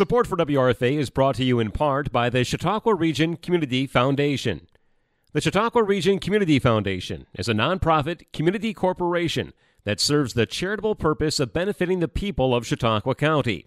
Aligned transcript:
Support 0.00 0.28
for 0.28 0.36
WRFA 0.38 0.96
is 0.96 1.10
brought 1.10 1.34
to 1.34 1.44
you 1.44 1.60
in 1.60 1.72
part 1.72 2.10
by 2.10 2.30
the 2.30 2.42
Chautauqua 2.42 2.94
Region 2.94 3.36
Community 3.36 3.86
Foundation. 3.86 4.66
The 5.34 5.42
Chautauqua 5.42 5.82
Region 5.82 6.18
Community 6.18 6.58
Foundation 6.58 7.26
is 7.34 7.50
a 7.50 7.52
nonprofit 7.52 8.22
community 8.32 8.72
corporation 8.72 9.52
that 9.84 10.00
serves 10.00 10.32
the 10.32 10.46
charitable 10.46 10.94
purpose 10.94 11.38
of 11.38 11.52
benefiting 11.52 12.00
the 12.00 12.08
people 12.08 12.54
of 12.54 12.66
Chautauqua 12.66 13.14
County. 13.14 13.66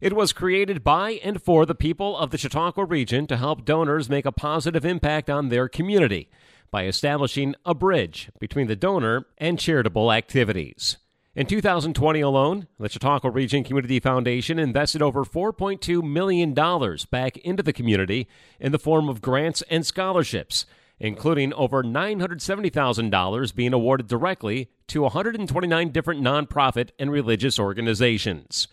It 0.00 0.16
was 0.16 0.32
created 0.32 0.84
by 0.84 1.20
and 1.22 1.42
for 1.42 1.66
the 1.66 1.74
people 1.74 2.16
of 2.16 2.30
the 2.30 2.38
Chautauqua 2.38 2.86
region 2.86 3.26
to 3.26 3.36
help 3.36 3.66
donors 3.66 4.08
make 4.08 4.24
a 4.24 4.32
positive 4.32 4.86
impact 4.86 5.28
on 5.28 5.50
their 5.50 5.68
community 5.68 6.30
by 6.70 6.86
establishing 6.86 7.54
a 7.66 7.74
bridge 7.74 8.30
between 8.40 8.68
the 8.68 8.74
donor 8.74 9.26
and 9.36 9.58
charitable 9.58 10.10
activities. 10.10 10.96
In 11.36 11.46
2020 11.46 12.20
alone, 12.20 12.68
the 12.78 12.88
Chautauqua 12.88 13.28
Region 13.28 13.64
Community 13.64 13.98
Foundation 13.98 14.56
invested 14.56 15.02
over 15.02 15.24
$4.2 15.24 16.00
million 16.00 16.54
back 17.10 17.36
into 17.38 17.60
the 17.60 17.72
community 17.72 18.28
in 18.60 18.70
the 18.70 18.78
form 18.78 19.08
of 19.08 19.20
grants 19.20 19.60
and 19.68 19.84
scholarships, 19.84 20.64
including 21.00 21.52
over 21.54 21.82
$970,000 21.82 23.52
being 23.52 23.72
awarded 23.72 24.06
directly 24.06 24.70
to 24.86 25.02
129 25.02 25.88
different 25.88 26.22
nonprofit 26.22 26.90
and 27.00 27.10
religious 27.10 27.58
organizations. 27.58 28.68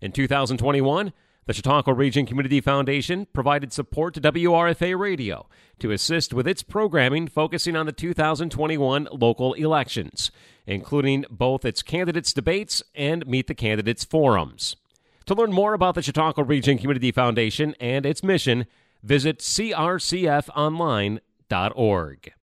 In 0.00 0.10
2021, 0.10 1.12
the 1.46 1.54
Chautauqua 1.54 1.94
Region 1.94 2.26
Community 2.26 2.60
Foundation 2.60 3.26
provided 3.32 3.72
support 3.72 4.14
to 4.14 4.20
WRFA 4.20 4.98
Radio 4.98 5.48
to 5.78 5.92
assist 5.92 6.34
with 6.34 6.48
its 6.48 6.64
programming 6.64 7.28
focusing 7.28 7.76
on 7.76 7.86
the 7.86 7.92
2021 7.92 9.08
local 9.12 9.54
elections, 9.54 10.32
including 10.66 11.24
both 11.30 11.64
its 11.64 11.82
candidates' 11.82 12.32
debates 12.32 12.82
and 12.94 13.24
Meet 13.26 13.46
the 13.46 13.54
Candidates 13.54 14.04
forums. 14.04 14.74
To 15.26 15.34
learn 15.34 15.52
more 15.52 15.72
about 15.72 15.94
the 15.94 16.02
Chautauqua 16.02 16.42
Region 16.42 16.78
Community 16.78 17.12
Foundation 17.12 17.76
and 17.80 18.04
its 18.04 18.24
mission, 18.24 18.66
visit 19.02 19.38
crcfonline.org. 19.38 21.20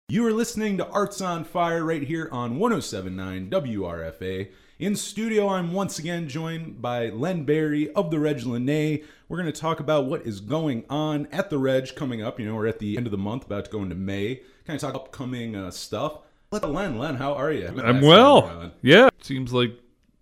You 0.08 0.27
are 0.27 0.33
listening 0.33 0.77
to 0.77 0.89
Arts 0.89 1.20
on 1.20 1.44
Fire 1.44 1.84
right 1.84 2.02
here 2.02 2.28
on 2.33 2.58
1079 2.58 3.48
WRFA. 3.48 4.48
In 4.81 4.97
studio, 4.97 5.50
I'm 5.50 5.75
once 5.75 5.98
again 5.98 6.27
joined 6.27 6.81
by 6.81 7.11
Len 7.11 7.45
Barry 7.45 7.92
of 7.92 8.11
the 8.11 8.19
Reg 8.19 8.47
Lenna. 8.47 9.05
We're 9.28 9.36
going 9.36 9.53
to 9.53 9.61
talk 9.61 9.78
about 9.78 10.06
what 10.06 10.27
is 10.27 10.41
going 10.41 10.86
on 10.89 11.28
at 11.31 11.50
the 11.50 11.59
Reg 11.59 11.95
coming 11.95 12.23
up. 12.23 12.41
You 12.41 12.47
know, 12.47 12.55
we're 12.55 12.67
at 12.67 12.78
the 12.78 12.97
end 12.97 13.06
of 13.06 13.11
the 13.11 13.19
month, 13.19 13.45
about 13.45 13.67
to 13.67 13.70
go 13.70 13.83
into 13.83 13.95
May. 13.95 14.41
Kind 14.67 14.77
of 14.77 14.81
talk 14.81 14.95
upcoming 14.95 15.55
uh, 15.55 15.70
stuff. 15.70 16.20
Let 16.51 16.67
Len, 16.67 16.98
Len, 16.98 17.17
how 17.17 17.34
are 17.34 17.53
you? 17.53 17.69
I'm 17.84 18.01
well. 18.01 18.73
Yeah, 18.81 19.11
seems 19.20 19.53
like 19.53 19.78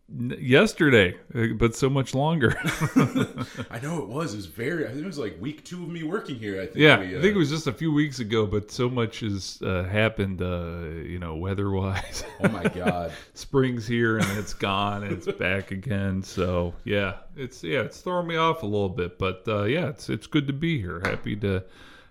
yesterday, 0.09 1.17
uh, 1.35 1.49
but 1.57 1.75
so 1.75 1.91
much 1.91 2.15
longer. 2.15 2.57
I 3.71 3.79
know 3.81 3.99
it 3.99 4.09
was. 4.09 4.33
It 4.33 4.37
was 4.37 4.47
very. 4.47 4.85
I 4.87 4.89
think 4.89 5.03
it 5.03 5.07
was 5.07 5.19
like 5.19 5.41
week 5.41 5.65
two 5.65 5.83
of 5.83 5.89
me 5.89 6.03
working 6.03 6.37
here. 6.37 6.61
I 6.61 6.67
think. 6.67 6.77
Yeah, 6.77 6.99
we, 6.99 7.15
uh, 7.15 7.19
I 7.19 7.23
think 7.23 7.35
it 7.35 7.39
was 7.39 7.51
just 7.51 7.67
a 7.67 7.73
few 7.73 7.93
weeks 7.93 8.19
ago, 8.19 8.47
but 8.47 8.71
so 8.71 8.89
much 8.89 9.21
has 9.21 9.61
uh, 9.63 9.85
happened. 9.85 10.41
Uh, 10.41 11.03
you 11.05 11.19
know, 11.19 11.37
weather-wise. 11.37 12.25
Oh 12.43 12.49
my 12.49 12.65
God! 12.65 13.13
Spring's 13.35 13.87
here 13.87 14.19
and 14.19 14.39
it's 14.39 14.55
gone. 14.55 15.03
and 15.03 15.13
it's 15.13 15.31
back 15.33 15.71
again. 15.71 16.23
So 16.23 16.75
yeah, 16.85 17.17
it's 17.37 17.63
yeah, 17.63 17.81
it's 17.81 18.01
throwing 18.01 18.27
me 18.27 18.37
off 18.37 18.63
a 18.63 18.67
little 18.67 18.89
bit, 18.89 19.19
but 19.19 19.43
uh, 19.47 19.65
yeah, 19.65 19.89
it's 19.89 20.09
it's 20.09 20.27
good 20.27 20.47
to 20.47 20.53
be 20.53 20.81
here. 20.81 21.01
Happy 21.05 21.37
to 21.37 21.65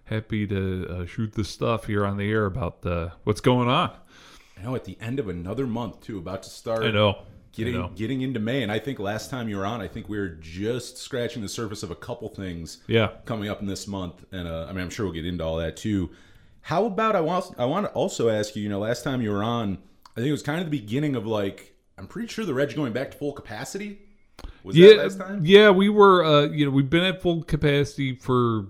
happy 0.05 0.45
to 0.47 0.87
uh, 0.89 1.05
shoot 1.05 1.33
the 1.33 1.43
stuff 1.43 1.85
here 1.85 2.05
on 2.05 2.17
the 2.17 2.29
air 2.29 2.45
about 2.45 2.85
what's 3.23 3.41
going 3.41 3.69
on. 3.69 3.91
I 4.57 4.63
know 4.63 4.75
at 4.75 4.85
the 4.85 4.97
end 4.99 5.19
of 5.19 5.29
another 5.29 5.67
month 5.67 6.01
too, 6.01 6.17
about 6.17 6.43
to 6.43 6.49
start. 6.49 6.83
I 6.83 6.91
know 6.91 7.19
getting 7.57 7.73
you 7.73 7.79
know. 7.79 7.91
getting 7.95 8.21
into 8.21 8.39
May, 8.39 8.63
and 8.63 8.71
I 8.71 8.79
think 8.79 8.99
last 8.99 9.29
time 9.29 9.49
you 9.49 9.57
were 9.57 9.65
on, 9.65 9.81
I 9.81 9.87
think 9.87 10.07
we 10.07 10.17
were 10.17 10.29
just 10.29 10.97
scratching 10.97 11.41
the 11.41 11.49
surface 11.49 11.83
of 11.83 11.91
a 11.91 11.95
couple 11.95 12.29
things. 12.29 12.79
Yeah, 12.87 13.11
coming 13.25 13.49
up 13.49 13.61
in 13.61 13.67
this 13.67 13.87
month, 13.87 14.23
and 14.31 14.47
uh, 14.47 14.67
I 14.69 14.73
mean, 14.73 14.83
I'm 14.83 14.89
sure 14.89 15.05
we'll 15.05 15.13
get 15.13 15.25
into 15.25 15.43
all 15.43 15.57
that 15.57 15.75
too. 15.75 16.11
How 16.61 16.85
about 16.85 17.15
I 17.15 17.21
want 17.21 17.55
I 17.57 17.65
want 17.65 17.87
to 17.87 17.91
also 17.93 18.29
ask 18.29 18.55
you, 18.55 18.63
you 18.63 18.69
know, 18.69 18.79
last 18.79 19.03
time 19.03 19.21
you 19.21 19.31
were 19.31 19.43
on, 19.43 19.79
I 20.11 20.15
think 20.15 20.27
it 20.27 20.31
was 20.31 20.43
kind 20.43 20.59
of 20.59 20.69
the 20.69 20.77
beginning 20.77 21.15
of 21.15 21.25
like 21.25 21.75
I'm 21.97 22.07
pretty 22.07 22.27
sure 22.27 22.45
the 22.45 22.53
Reg 22.53 22.75
going 22.75 22.93
back 22.93 23.11
to 23.11 23.17
full 23.17 23.33
capacity. 23.33 23.99
Was 24.63 24.75
yeah, 24.75 25.09
Yeah, 25.41 25.71
we 25.71 25.89
were. 25.89 26.23
Uh, 26.23 26.47
you 26.47 26.65
know, 26.65 26.71
we've 26.71 26.89
been 26.89 27.03
at 27.03 27.21
full 27.21 27.43
capacity 27.43 28.15
for 28.15 28.67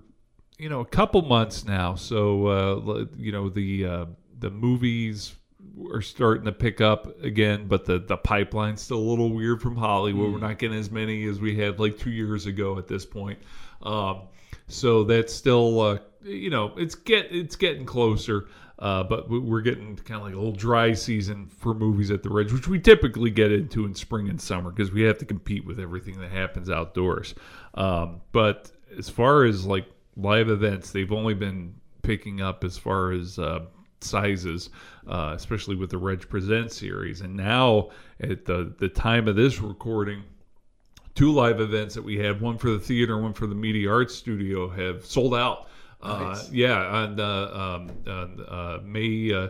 you 0.58 0.68
know 0.68 0.80
a 0.80 0.86
couple 0.86 1.22
months 1.22 1.64
now. 1.64 1.94
So 1.94 2.46
uh, 2.46 3.04
you 3.16 3.32
know 3.32 3.48
the 3.50 3.84
uh, 3.84 4.06
the 4.38 4.50
movies 4.50 5.34
are 5.92 6.02
starting 6.02 6.44
to 6.44 6.52
pick 6.52 6.80
up 6.80 7.22
again, 7.22 7.66
but 7.66 7.84
the 7.84 7.98
the 7.98 8.16
pipeline's 8.16 8.80
still 8.80 8.98
a 8.98 9.08
little 9.08 9.32
weird 9.32 9.60
from 9.60 9.76
Hollywood. 9.76 10.28
Mm. 10.28 10.32
We're 10.34 10.48
not 10.48 10.58
getting 10.58 10.78
as 10.78 10.90
many 10.90 11.26
as 11.26 11.40
we 11.40 11.56
had 11.56 11.78
like 11.78 11.98
two 11.98 12.10
years 12.10 12.46
ago 12.46 12.78
at 12.78 12.88
this 12.88 13.04
point. 13.04 13.38
Um, 13.82 14.22
so 14.66 15.04
that's 15.04 15.34
still 15.34 15.80
uh, 15.80 15.98
you 16.22 16.50
know 16.50 16.72
it's 16.76 16.94
get 16.94 17.28
it's 17.30 17.56
getting 17.56 17.86
closer. 17.86 18.48
Uh, 18.78 19.02
but 19.02 19.28
we're 19.28 19.60
getting 19.60 19.96
kind 19.96 20.20
of 20.20 20.22
like 20.22 20.34
a 20.34 20.36
little 20.36 20.52
dry 20.52 20.92
season 20.92 21.48
for 21.48 21.74
movies 21.74 22.12
at 22.12 22.22
the 22.22 22.28
Reg, 22.28 22.52
which 22.52 22.68
we 22.68 22.78
typically 22.78 23.28
get 23.28 23.50
into 23.50 23.84
in 23.84 23.92
spring 23.92 24.28
and 24.28 24.40
summer 24.40 24.70
because 24.70 24.92
we 24.92 25.02
have 25.02 25.18
to 25.18 25.24
compete 25.24 25.66
with 25.66 25.80
everything 25.80 26.20
that 26.20 26.30
happens 26.30 26.70
outdoors. 26.70 27.34
Um, 27.74 28.20
but 28.30 28.70
as 28.96 29.08
far 29.08 29.44
as 29.44 29.66
like 29.66 29.86
live 30.16 30.48
events, 30.48 30.92
they've 30.92 31.10
only 31.10 31.34
been 31.34 31.74
picking 32.02 32.40
up 32.40 32.62
as 32.62 32.78
far 32.78 33.10
as 33.10 33.36
uh, 33.40 33.64
sizes, 34.00 34.70
uh, 35.06 35.32
especially 35.34 35.76
with 35.76 35.90
the 35.90 35.98
Reg 35.98 36.28
Present 36.28 36.72
series. 36.72 37.20
And 37.20 37.36
now, 37.36 37.90
at 38.20 38.44
the, 38.44 38.74
the 38.78 38.88
time 38.88 39.28
of 39.28 39.36
this 39.36 39.60
recording, 39.60 40.22
two 41.14 41.32
live 41.32 41.60
events 41.60 41.94
that 41.94 42.02
we 42.02 42.18
had, 42.18 42.40
one 42.40 42.58
for 42.58 42.70
the 42.70 42.78
theater, 42.78 43.20
one 43.20 43.32
for 43.32 43.46
the 43.46 43.54
Media 43.54 43.90
Arts 43.90 44.14
Studio, 44.14 44.68
have 44.68 45.04
sold 45.04 45.34
out. 45.34 45.68
Uh, 46.00 46.18
nice. 46.18 46.44
Uh, 46.44 46.50
yeah, 46.52 46.86
on, 46.86 47.20
um, 47.20 47.90
on 48.06 48.44
uh, 48.48 48.78
May 48.84 49.48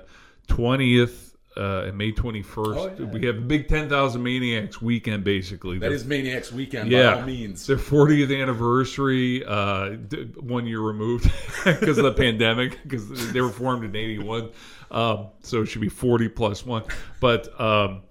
20th 0.48 1.27
uh, 1.58 1.86
and 1.86 1.98
May 1.98 2.12
21st. 2.12 2.54
Oh, 2.56 2.94
yeah. 2.98 3.06
We 3.06 3.26
have 3.26 3.38
a 3.38 3.40
big 3.40 3.68
10,000 3.68 4.22
Maniacs 4.22 4.80
weekend, 4.80 5.24
basically. 5.24 5.78
That 5.78 5.88
They're, 5.88 5.96
is 5.96 6.04
Maniacs 6.04 6.52
weekend, 6.52 6.90
yeah, 6.90 7.14
by 7.14 7.20
all 7.20 7.26
means. 7.26 7.66
Their 7.66 7.76
40th 7.76 8.40
anniversary, 8.40 9.44
uh, 9.44 9.96
one 10.36 10.66
year 10.66 10.80
removed 10.80 11.24
because 11.64 11.98
of 11.98 12.04
the 12.04 12.12
pandemic, 12.12 12.78
because 12.82 13.32
they 13.32 13.40
were 13.40 13.50
formed 13.50 13.84
in 13.84 13.96
81. 13.96 14.50
Um, 14.90 15.28
so 15.42 15.62
it 15.62 15.66
should 15.66 15.82
be 15.82 15.88
40 15.88 16.28
plus 16.28 16.64
one. 16.64 16.84
But 17.20 17.60
um, 17.60 18.02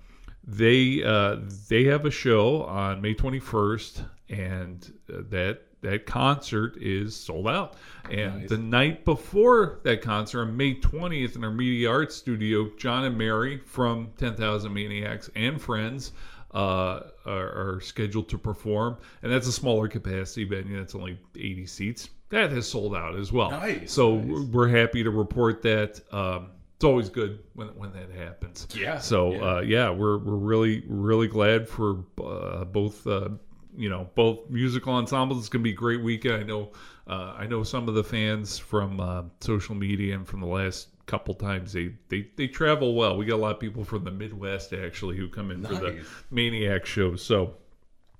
they 0.44 1.04
uh, 1.04 1.38
they 1.70 1.86
have 1.86 2.06
a 2.06 2.12
show 2.12 2.64
on 2.64 3.02
May 3.02 3.16
21st, 3.16 4.06
and 4.30 4.94
uh, 5.12 5.22
that 5.30 5.67
that 5.82 6.06
concert 6.06 6.78
is 6.78 7.16
sold 7.16 7.48
out. 7.48 7.76
And 8.10 8.42
nice. 8.42 8.50
the 8.50 8.58
night 8.58 9.06
before 9.06 9.80
that 9.84 10.02
concert, 10.02 10.42
on 10.42 10.58
May 10.58 10.76
20th, 10.76 11.36
in 11.36 11.44
our 11.44 11.52
Media 11.52 11.90
Arts 11.90 12.16
Studio, 12.16 12.70
John 12.78 13.04
and 13.04 13.18
Mary 13.18 13.60
from 13.66 14.12
10,000 14.18 14.74
Maniacs 14.74 15.30
and 15.36 15.62
Friends 15.62 16.14
uh, 16.54 17.02
are, 17.26 17.76
are, 17.76 17.82
scheduled 17.82 18.30
to 18.30 18.38
perform. 18.38 18.98
And 19.22 19.32
that's 19.32 19.48
a 19.48 19.52
smaller 19.52 19.88
capacity 19.88 20.46
venue, 20.46 20.78
that's 20.78 20.96
only 20.96 21.20
80 21.36 21.66
seats. 21.68 22.10
That 22.30 22.52
has 22.52 22.68
sold 22.68 22.96
out 22.96 23.16
as 23.16 23.32
well. 23.32 23.52
Nice. 23.52 23.92
So 23.92 24.18
nice. 24.18 24.48
we're 24.48 24.68
happy 24.68 25.04
to 25.04 25.12
report 25.12 25.62
that. 25.64 26.02
Um, 26.12 26.50
it's 26.76 26.84
always 26.84 27.10
good 27.10 27.40
when 27.54 27.70
when 27.70 27.92
that 27.94 28.12
happens. 28.12 28.68
Yeah. 28.76 29.00
So 29.00 29.32
yeah, 29.32 29.40
uh, 29.40 29.60
yeah 29.62 29.90
we're 29.90 30.18
we're 30.18 30.36
really 30.36 30.84
really 30.88 31.28
glad 31.28 31.68
for 31.68 32.04
uh, 32.24 32.66
both 32.66 33.08
uh, 33.08 33.30
you 33.78 33.90
know 33.90 34.10
both 34.16 34.50
musical 34.50 34.94
ensembles. 34.94 35.40
It's 35.40 35.50
gonna 35.50 35.64
be 35.64 35.72
a 35.72 35.76
great 35.76 36.02
weekend. 36.02 36.36
I 36.36 36.44
know 36.44 36.72
uh, 37.08 37.36
I 37.38 37.48
know 37.48 37.64
some 37.64 37.88
of 37.88 37.96
the 37.96 38.04
fans 38.04 38.58
from 38.58 39.00
uh, 39.00 39.24
social 39.40 39.76
media 39.76 40.16
and 40.16 40.28
from 40.28 40.42
the 40.42 40.48
last 40.48 40.90
couple 41.06 41.34
times 41.34 41.72
they, 41.72 41.94
they 42.10 42.28
they 42.36 42.48
travel 42.48 42.96
well. 42.96 43.16
We 43.16 43.26
get 43.26 43.36
a 43.36 43.38
lot 43.38 43.52
of 43.52 43.60
people 43.60 43.86
from 43.86 44.04
the 44.04 44.12
Midwest 44.12 44.74
actually 44.74 45.16
who 45.16 45.30
come 45.30 45.52
in 45.52 45.62
nice. 45.62 45.72
for 45.72 45.80
the 45.80 46.06
Maniac 46.32 46.86
show. 46.86 47.16
So 47.16 47.56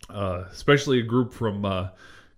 uh, 0.10 0.46
especially 0.52 1.00
a 1.00 1.04
group 1.04 1.34
from 1.34 1.66
uh, 1.66 1.90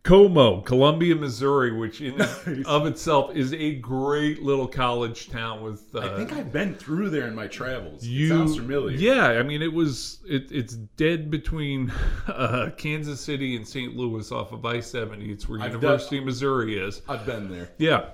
Como, 0.04 0.62
Columbia, 0.62 1.14
Missouri, 1.14 1.72
which 1.74 2.00
in 2.02 2.18
nice. 2.18 2.66
of 2.66 2.86
itself 2.86 3.36
is 3.36 3.54
a 3.54 3.76
great 3.76 4.42
little 4.42 4.68
college 4.68 5.30
town. 5.30 5.62
With 5.62 5.94
uh, 5.94 6.00
I 6.00 6.16
think 6.16 6.32
I've 6.32 6.54
been 6.54 6.74
through 6.74 7.10
there 7.10 7.28
in 7.28 7.36
my 7.36 7.48
travels. 7.48 8.06
You, 8.06 8.26
it 8.26 8.30
sounds 8.30 8.56
familiar. 8.56 8.98
Yeah, 8.98 9.28
I 9.28 9.44
mean 9.44 9.62
it 9.62 9.72
was 9.72 10.20
it, 10.26 10.52
it's 10.52 10.76
dead 10.76 11.30
between 11.30 11.92
uh, 12.28 12.70
Kansas 12.78 13.20
City 13.20 13.56
and 13.58 13.68
St. 13.68 13.96
Louis 13.96 14.32
off 14.32 14.54
of 14.54 14.66
I 14.66 14.80
seventy. 14.80 15.32
It's 15.32 15.50
where 15.50 15.62
I've 15.62 15.74
University 15.74 16.16
done, 16.16 16.24
of 16.24 16.28
Missouri 16.28 16.80
is. 16.80 17.02
I've 17.10 17.26
been 17.26 17.50
there. 17.52 17.70
Yeah, 17.78 18.12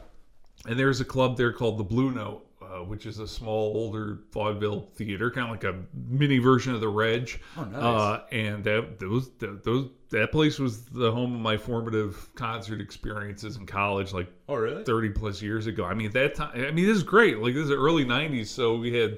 and 0.68 0.80
there's 0.80 1.02
a 1.02 1.06
club 1.06 1.38
there 1.38 1.54
called 1.54 1.78
the 1.78 1.84
Blue 1.84 2.12
Note. 2.12 2.42
Uh, 2.62 2.80
which 2.80 3.06
is 3.06 3.20
a 3.20 3.28
small, 3.28 3.78
older 3.78 4.22
vaudeville 4.34 4.90
theater, 4.96 5.30
kind 5.30 5.46
of 5.46 5.52
like 5.52 5.64
a 5.64 5.84
mini 5.94 6.40
version 6.40 6.74
of 6.74 6.81
the 6.81 6.88
Reg. 6.88 7.40
Oh, 7.58 7.64
nice. 7.64 7.81
Uh, 7.81 8.24
and 8.31 8.64
that 8.64 8.98
those 9.00 9.30
those 9.38 9.90
that 10.16 10.32
place 10.32 10.58
was 10.60 10.86
the 10.86 11.12
home 11.12 11.34
of 11.36 11.40
my 11.42 11.58
formative 11.58 12.30
concert 12.36 12.82
experiences 12.82 13.58
in 13.58 13.66
college, 13.66 14.14
like 14.14 14.28
oh 14.50 14.56
really, 14.56 14.84
thirty 14.84 15.10
plus 15.10 15.42
years 15.42 15.68
ago. 15.68 15.86
I 15.86 15.94
mean, 15.94 16.08
at 16.08 16.14
that 16.14 16.36
time, 16.36 16.52
I 16.66 16.72
mean, 16.72 16.86
this 16.86 16.98
is 16.98 17.04
great. 17.04 17.40
Like 17.40 17.54
this 17.54 17.64
is 17.64 17.70
the 17.70 17.76
early 17.78 18.04
'90s, 18.06 18.48
so 18.48 18.76
we 18.78 18.94
had, 18.94 19.18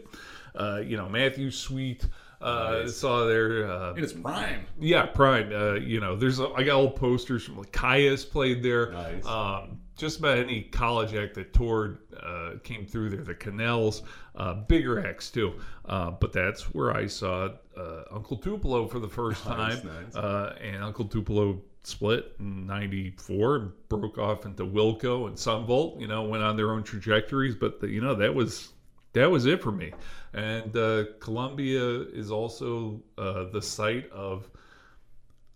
uh, 0.56 0.82
you 0.84 0.98
know, 0.98 1.08
Matthew 1.10 1.50
Sweet. 1.52 2.06
Uh, 2.40 2.82
Nice. 2.84 2.96
Saw 2.96 3.26
there. 3.26 3.68
Uh, 3.72 3.94
In 3.96 4.04
its 4.04 4.14
prime. 4.14 4.68
yeah, 4.80 5.08
Prime. 5.08 5.52
Uh, 5.52 5.74
you 5.74 6.00
know, 6.00 6.16
there's 6.16 6.40
I 6.40 6.62
got 6.64 6.76
old 6.76 6.96
posters 6.96 7.44
from 7.44 7.58
like 7.58 7.72
Caius 7.72 8.24
played 8.26 8.62
there. 8.62 8.92
Nice. 8.92 9.26
Um, 9.26 9.80
just 9.98 10.20
about 10.20 10.38
any 10.38 10.62
college 10.62 11.14
act 11.16 11.34
that 11.36 11.54
toured 11.54 11.98
uh, 12.22 12.52
came 12.64 12.86
through 12.86 13.10
there. 13.10 13.24
The 13.24 13.34
Canals, 13.36 14.04
uh, 14.36 14.54
bigger 14.54 15.06
acts 15.06 15.30
too. 15.32 15.54
Uh, 15.86 16.12
but 16.12 16.32
that's 16.32 16.74
where 16.74 16.96
I 16.96 17.08
saw 17.08 17.50
uh, 17.76 18.04
Uncle 18.12 18.38
Tupelo 18.38 18.88
for 18.88 19.00
the 19.00 19.08
first 19.10 19.46
Nice, 19.50 19.82
time. 19.82 19.88
nice. 20.04 20.16
Uh, 20.16 20.56
and 20.62 20.84
Uncle 20.84 21.06
Tupelo 21.06 21.62
split 21.84 22.36
in 22.40 22.66
'94 22.68 23.56
and 23.56 23.72
broke 23.90 24.18
off 24.18 24.46
into 24.46 24.64
Wilco 24.66 25.28
and 25.28 25.38
Son 25.38 25.66
Volt. 25.66 26.00
You 26.00 26.08
know, 26.08 26.24
went 26.24 26.44
on 26.44 26.56
their 26.56 26.72
own 26.72 26.84
trajectories. 26.84 27.56
But 27.56 27.82
the, 27.82 27.88
you 27.90 28.02
know 28.02 28.14
that 28.16 28.34
was 28.34 28.70
that 29.14 29.30
was 29.32 29.46
it 29.48 29.62
for 29.64 29.72
me. 29.72 29.92
And 30.34 30.76
uh, 30.78 31.06
Columbia 31.20 32.02
is 32.02 32.30
also 32.30 33.02
uh, 33.18 33.46
the 33.52 33.62
site 33.62 34.12
of 34.12 34.48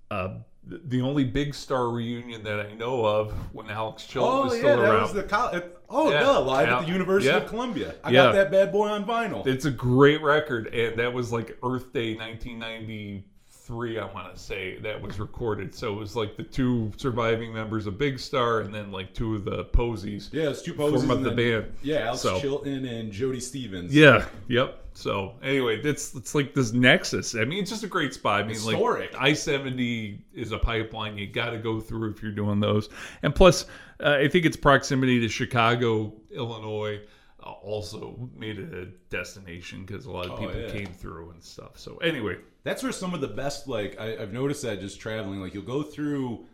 uh, 0.10 0.28
th- 0.28 0.42
the 0.64 1.02
only 1.02 1.24
big 1.24 1.54
star 1.56 1.90
reunion 1.90 2.44
that 2.44 2.60
I 2.60 2.74
know 2.74 3.04
of 3.06 3.32
when 3.54 3.70
Alex 3.70 4.06
Chilton 4.06 4.32
Oh 4.34 4.44
was 4.44 4.54
yeah, 4.54 4.60
still 4.60 4.78
that 4.78 4.90
around. 4.92 5.02
was 5.02 5.14
the 5.14 5.24
college. 5.24 5.64
Oh 5.90 6.12
Yeah. 6.12 6.20
no, 6.22 6.42
live 6.44 6.68
Yeah. 6.68 6.80
at 6.80 6.86
the 6.86 6.92
University 6.92 7.32
Yeah. 7.32 7.38
of 7.38 7.48
Columbia. 7.50 7.96
I 8.04 8.12
Yeah. 8.12 8.24
got 8.26 8.34
that 8.36 8.52
bad 8.52 8.72
boy 8.72 8.88
on 8.90 9.04
vinyl. 9.06 9.46
It's 9.48 9.66
a 9.66 9.72
great 9.72 10.22
record, 10.22 10.68
and 10.74 10.98
that 11.00 11.14
was 11.14 11.32
like 11.34 11.58
Earth 11.64 11.92
Day 11.94 12.16
1993, 13.72 14.00
I 14.00 14.06
want 14.14 14.36
to 14.36 14.40
say, 14.42 14.78
that 14.80 15.02
was 15.02 15.20
recorded. 15.20 15.74
So 15.74 15.94
it 15.94 15.98
was 16.00 16.16
like 16.16 16.36
the 16.38 16.44
two 16.44 16.92
surviving 16.98 17.54
members 17.54 17.88
of 17.88 17.98
Big 17.98 18.20
Star, 18.20 18.62
and 18.62 18.74
then 18.74 18.92
like 18.92 19.14
two 19.14 19.36
of 19.36 19.46
the 19.46 19.66
Posies. 19.66 20.30
yeah, 20.32 20.50
it's 20.50 20.62
two 20.62 20.74
posies 20.74 21.04
and 21.04 21.26
the 21.26 21.30
then- 21.32 21.36
band. 21.62 21.74
Yeah, 21.82 22.08
Alex 22.08 22.22
So- 22.22 22.40
Chilton 22.40 22.86
and 22.86 23.12
Jody 23.12 23.40
Stephens. 23.40 23.94
Yeah, 23.96 24.26
yep. 24.48 24.78
So 24.94 25.36
anyway, 25.42 25.80
it's 25.82 26.14
it's 26.16 26.36
like 26.36 26.54
this 26.54 26.74
nexus. 26.74 27.34
I 27.34 27.46
mean, 27.46 27.60
it's 27.62 27.70
just 27.70 27.84
a 27.84 27.88
great 27.88 28.14
spot. 28.14 28.42
I 28.42 28.44
mean, 28.44 28.56
Historic. 28.56 29.14
like 29.14 29.22
I 29.22 29.32
seventy 29.34 30.20
is 30.34 30.52
a 30.52 30.58
pipeline 30.58 31.18
you 31.18 31.28
got 31.28 31.52
to 31.52 31.58
go 31.58 31.80
through 31.80 32.12
if 32.12 32.22
you're 32.22 32.34
doing 32.34 32.60
those. 32.60 32.90
And 33.24 33.34
plus, 33.34 33.68
uh, 34.04 34.18
I 34.20 34.28
think 34.28 34.46
its 34.46 34.58
proximity 34.58 35.22
to 35.22 35.30
Chicago, 35.30 36.12
Illinois, 36.30 37.00
also 37.42 38.30
made 38.36 38.60
it 38.60 38.74
a 38.74 38.86
destination 39.10 39.84
because 39.86 40.06
a 40.06 40.12
lot 40.12 40.26
of 40.26 40.32
Oh, 40.34 40.38
people 40.38 40.60
yeah. 40.62 40.72
came 40.72 40.88
through 40.88 41.32
and 41.32 41.44
stuff. 41.44 41.78
So 41.80 41.98
anyway, 41.98 42.38
That's 42.64 42.84
where 42.84 42.92
some 42.92 43.14
of 43.16 43.22
the 43.22 43.28
best, 43.28 43.68
like 43.68 44.00
I, 44.00 44.18
I've 44.22 44.34
noticed 44.34 44.62
that 44.64 44.80
just 44.80 45.00
traveling, 45.00 45.42
like 45.42 45.54
you'll 45.54 45.64
go 45.64 45.82
through 45.84 46.46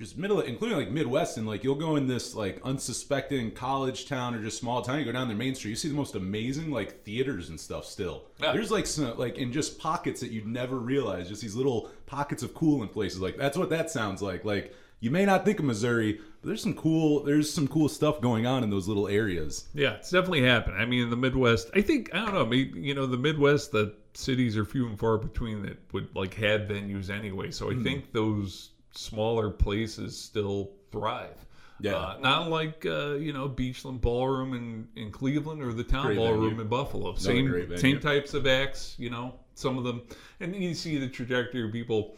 just 0.00 0.16
middle, 0.18 0.40
including 0.40 0.76
like 0.78 0.90
Midwest, 0.90 1.36
and 1.36 1.46
like 1.46 1.62
you'll 1.62 1.74
go 1.76 1.94
in 1.96 2.06
this 2.08 2.34
like 2.34 2.60
unsuspecting 2.64 3.52
college 3.52 4.06
town 4.06 4.34
or 4.34 4.42
just 4.42 4.58
small 4.58 4.82
town. 4.82 4.98
You 4.98 5.04
go 5.04 5.12
down 5.12 5.28
their 5.28 5.36
main 5.36 5.54
street, 5.54 5.70
you 5.70 5.76
see 5.76 5.88
the 5.88 5.94
most 5.94 6.14
amazing 6.14 6.70
like 6.72 7.04
theaters 7.04 7.50
and 7.50 7.60
stuff. 7.60 7.84
Still, 7.84 8.24
Yeah. 8.40 8.52
there's 8.52 8.70
like 8.70 8.86
some 8.86 9.16
like 9.18 9.36
in 9.38 9.52
just 9.52 9.78
pockets 9.78 10.20
that 10.20 10.30
you'd 10.30 10.46
never 10.46 10.78
realize, 10.78 11.28
just 11.28 11.42
these 11.42 11.54
little 11.54 11.90
pockets 12.06 12.42
of 12.42 12.54
cool 12.54 12.82
in 12.82 12.88
places. 12.88 13.20
Like 13.20 13.36
that's 13.36 13.56
what 13.58 13.70
that 13.70 13.90
sounds 13.90 14.22
like. 14.22 14.44
Like 14.44 14.74
you 15.00 15.10
may 15.10 15.24
not 15.24 15.44
think 15.44 15.58
of 15.58 15.64
Missouri, 15.64 16.14
but 16.42 16.48
there's 16.48 16.62
some 16.62 16.74
cool, 16.74 17.22
there's 17.22 17.50
some 17.52 17.68
cool 17.68 17.88
stuff 17.88 18.20
going 18.20 18.46
on 18.46 18.62
in 18.64 18.70
those 18.70 18.88
little 18.88 19.08
areas. 19.08 19.68
Yeah, 19.74 19.94
it's 19.94 20.10
definitely 20.10 20.42
happened. 20.42 20.76
I 20.76 20.84
mean, 20.86 21.02
in 21.04 21.10
the 21.10 21.16
Midwest, 21.16 21.70
I 21.74 21.80
think 21.82 22.14
I 22.14 22.24
don't 22.24 22.34
know. 22.34 22.44
Maybe 22.46 22.80
you 22.80 22.94
know, 22.94 23.06
the 23.06 23.16
Midwest, 23.18 23.72
the 23.72 23.94
cities 24.14 24.56
are 24.56 24.64
few 24.64 24.86
and 24.88 24.98
far 24.98 25.18
between 25.18 25.62
that 25.62 25.78
would 25.92 26.14
like 26.16 26.34
had 26.34 26.68
venues 26.68 27.10
anyway. 27.10 27.50
So 27.50 27.70
I 27.70 27.74
Hmm. 27.74 27.82
think 27.82 28.12
those 28.12 28.70
smaller 28.92 29.50
places 29.50 30.18
still 30.18 30.70
thrive. 30.90 31.46
Yeah. 31.82 31.96
uh, 31.96 32.18
not 32.20 32.50
like 32.50 32.84
uh, 32.84 33.14
you 33.14 33.32
know 33.32 33.48
Beachland 33.48 34.00
Ballroom 34.00 34.54
in, 34.54 34.86
in 35.02 35.10
Cleveland 35.10 35.62
or 35.62 35.72
the 35.72 35.84
Town 35.84 36.06
Great 36.06 36.16
Ballroom 36.16 36.50
venue. 36.50 36.60
in 36.60 36.68
Buffalo. 36.68 37.12
great 37.12 37.20
Same 37.20 37.76
same 37.78 38.00
types 38.00 38.34
of 38.34 38.46
acts. 38.46 38.94
You 38.98 39.10
know, 39.10 39.34
some 39.54 39.78
of 39.78 39.84
them, 39.84 40.02
and 40.40 40.54
you 40.54 40.74
see 40.74 40.98
the 40.98 41.08
trajectory 41.08 41.64
of 41.64 41.72
people 41.72 42.16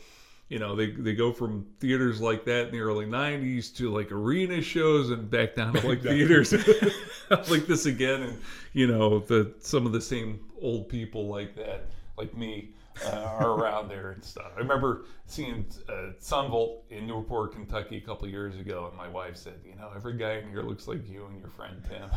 you 0.53 0.59
know 0.59 0.77
they 0.77 0.91
they 0.91 1.15
go 1.15 1.33
from 1.33 1.65
theaters 1.81 2.21
like 2.21 2.45
that 2.45 2.67
in 2.67 2.73
the 2.73 2.81
early 2.81 3.07
90s 3.07 3.75
to 3.75 3.91
like 3.91 4.13
arena 4.13 4.61
shows 4.61 5.09
and 5.09 5.31
back 5.31 5.55
down 5.55 5.73
to 5.73 5.89
like 5.89 6.03
theaters 6.03 6.53
like 7.31 7.67
this 7.67 7.87
again 7.87 8.23
and 8.23 8.39
you 8.75 8.87
know 8.87 9.21
the 9.21 9.51
some 9.61 9.87
of 9.87 9.93
the 9.93 10.01
same 10.01 10.39
old 10.61 10.91
people 10.91 11.27
like 11.27 11.57
that 11.57 11.87
like 12.19 12.37
me 12.37 12.69
uh, 13.07 13.11
are 13.17 13.51
around 13.53 13.89
there 13.89 14.11
and 14.13 14.23
stuff 14.25 14.53
i 14.57 14.59
remember 14.59 15.05
seeing 15.27 15.65
uh, 15.89 16.09
Son 16.19 16.51
Volt 16.51 16.85
in 16.91 17.07
newport 17.07 17.53
kentucky 17.53 17.97
a 17.97 18.01
couple 18.01 18.29
years 18.29 18.57
ago 18.59 18.87
and 18.89 18.97
my 18.97 19.09
wife 19.09 19.37
said 19.37 19.55
you 19.65 19.75
know 19.77 19.91
every 19.97 20.17
guy 20.17 20.35
in 20.35 20.49
here 20.49 20.63
looks 20.63 20.87
like 20.89 21.09
you 21.09 21.25
and 21.27 21.39
your 21.41 21.51
friend 21.51 21.83
tim 21.89 22.09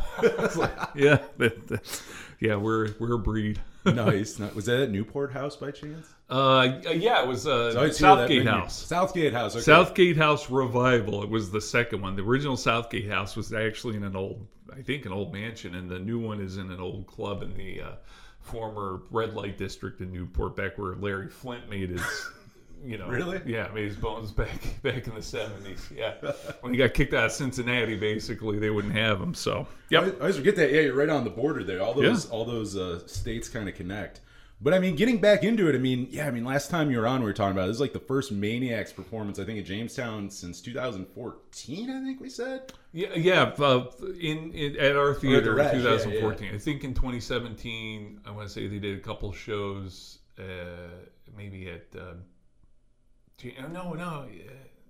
like, 0.60 0.72
yeah 0.94 1.18
that, 1.38 1.66
that- 1.68 2.02
yeah 2.40 2.56
we're 2.56 2.90
we're 2.98 3.14
a 3.14 3.18
breed 3.18 3.60
nice. 3.84 4.38
Was 4.40 4.64
that 4.66 4.80
at 4.80 4.90
Newport 4.90 5.32
House 5.32 5.54
by 5.54 5.70
chance? 5.70 6.08
uh 6.28 6.80
yeah 6.92 7.22
it 7.22 7.28
was 7.28 7.46
uh 7.46 7.68
I 7.68 7.76
always 7.76 7.96
hear 7.98 8.08
that 8.08 8.18
southgate 8.18 8.46
house 8.46 8.82
Southgate 8.82 9.32
House. 9.32 9.54
Okay. 9.54 9.62
Southgate 9.62 10.16
House 10.16 10.50
Revival. 10.50 11.22
It 11.22 11.30
was 11.30 11.52
the 11.52 11.60
second 11.60 12.02
one. 12.02 12.16
The 12.16 12.22
original 12.24 12.56
Southgate 12.56 13.08
House 13.08 13.36
was 13.36 13.52
actually 13.54 13.94
in 13.96 14.02
an 14.02 14.16
old, 14.16 14.44
I 14.76 14.82
think, 14.82 15.06
an 15.06 15.12
old 15.12 15.32
mansion, 15.32 15.76
and 15.76 15.88
the 15.88 16.00
new 16.00 16.18
one 16.18 16.40
is 16.40 16.56
in 16.56 16.72
an 16.72 16.80
old 16.80 17.06
club 17.06 17.42
in 17.44 17.54
the 17.56 17.80
uh, 17.80 17.92
former 18.46 19.02
red 19.10 19.34
light 19.34 19.58
district 19.58 20.00
in 20.00 20.12
Newport, 20.12 20.56
back 20.56 20.78
where 20.78 20.94
Larry 20.94 21.28
Flynt 21.28 21.68
made 21.68 21.90
his, 21.90 22.02
you 22.84 22.96
know, 22.98 23.08
Really? 23.08 23.40
yeah, 23.44 23.68
made 23.74 23.88
his 23.88 23.96
bones 23.96 24.30
back 24.30 24.60
back 24.82 25.06
in 25.06 25.14
the 25.14 25.22
seventies. 25.22 25.88
Yeah, 25.94 26.14
when 26.60 26.72
he 26.72 26.78
got 26.78 26.94
kicked 26.94 27.12
out 27.14 27.26
of 27.26 27.32
Cincinnati, 27.32 27.96
basically 27.96 28.58
they 28.58 28.70
wouldn't 28.70 28.94
have 28.94 29.20
him. 29.20 29.34
So, 29.34 29.66
yeah 29.90 30.00
I 30.00 30.10
always 30.20 30.36
forget 30.36 30.56
that. 30.56 30.70
Yeah, 30.72 30.82
you're 30.82 30.94
right 30.94 31.08
on 31.08 31.24
the 31.24 31.30
border 31.30 31.64
there. 31.64 31.82
All 31.82 31.94
those 31.94 32.26
all 32.30 32.44
those 32.44 32.76
uh, 32.76 33.06
states 33.06 33.48
kind 33.48 33.68
of 33.68 33.74
connect. 33.74 34.20
But 34.58 34.72
I 34.72 34.78
mean, 34.78 34.96
getting 34.96 35.18
back 35.18 35.44
into 35.44 35.68
it, 35.68 35.74
I 35.74 35.78
mean, 35.78 36.08
yeah, 36.10 36.26
I 36.26 36.30
mean, 36.30 36.44
last 36.44 36.70
time 36.70 36.90
you 36.90 36.98
were 36.98 37.06
on, 37.06 37.20
we 37.20 37.26
were 37.26 37.34
talking 37.34 37.52
about 37.52 37.64
it. 37.64 37.66
this 37.68 37.76
is 37.76 37.80
like 37.80 37.92
the 37.92 38.00
first 38.00 38.32
Maniacs 38.32 38.90
performance 38.90 39.38
I 39.38 39.44
think 39.44 39.58
at 39.58 39.66
Jamestown 39.66 40.30
since 40.30 40.62
2014. 40.62 41.90
I 41.90 42.04
think 42.04 42.20
we 42.20 42.30
said. 42.30 42.72
yeah, 42.92 43.14
yeah. 43.14 43.42
Uh, 43.58 43.90
in, 44.18 44.52
in 44.52 44.76
at 44.78 44.96
our 44.96 45.12
theater 45.12 45.58
in 45.60 45.66
yeah, 45.66 45.72
2014. 45.72 46.54
I 46.54 46.58
think 46.58 46.84
in 46.84 46.94
2017, 46.94 48.20
I 48.24 48.30
want 48.30 48.48
to 48.48 48.52
say 48.52 48.66
they 48.66 48.78
did 48.78 48.96
a 48.96 49.02
couple 49.02 49.30
shows, 49.32 50.18
uh, 50.38 50.42
maybe 51.36 51.68
at. 51.68 51.86
Uh, 51.94 52.14
oh, 53.62 53.68
no, 53.70 53.92
no, 53.92 54.26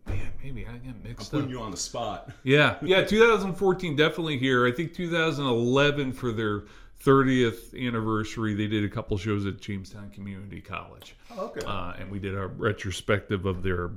man, 0.07 0.33
maybe 0.43 0.67
I 0.67 0.77
get 0.79 1.03
mixed 1.03 1.27
up. 1.27 1.41
Putting 1.41 1.51
you 1.51 1.61
on 1.61 1.71
the 1.71 1.77
spot. 1.77 2.31
Yeah, 2.45 2.77
yeah, 2.83 3.03
2014 3.03 3.97
definitely 3.97 4.39
here. 4.39 4.67
I 4.67 4.71
think 4.71 4.95
2011 4.95 6.13
for 6.13 6.33
their 6.33 6.65
30th 7.05 7.75
anniversary, 7.87 8.55
they 8.55 8.67
did 8.67 8.85
a 8.85 8.89
couple 8.89 9.17
shows 9.19 9.47
at 9.47 9.61
Jamestown 9.61 10.11
Community 10.11 10.61
College. 10.61 11.15
Oh, 11.37 11.47
okay. 11.47 11.65
Uh, 11.67 11.93
and 11.99 12.11
we 12.11 12.19
did 12.19 12.35
a 12.35 12.47
retrospective 12.47 13.47
of 13.47 13.63
their 13.63 13.91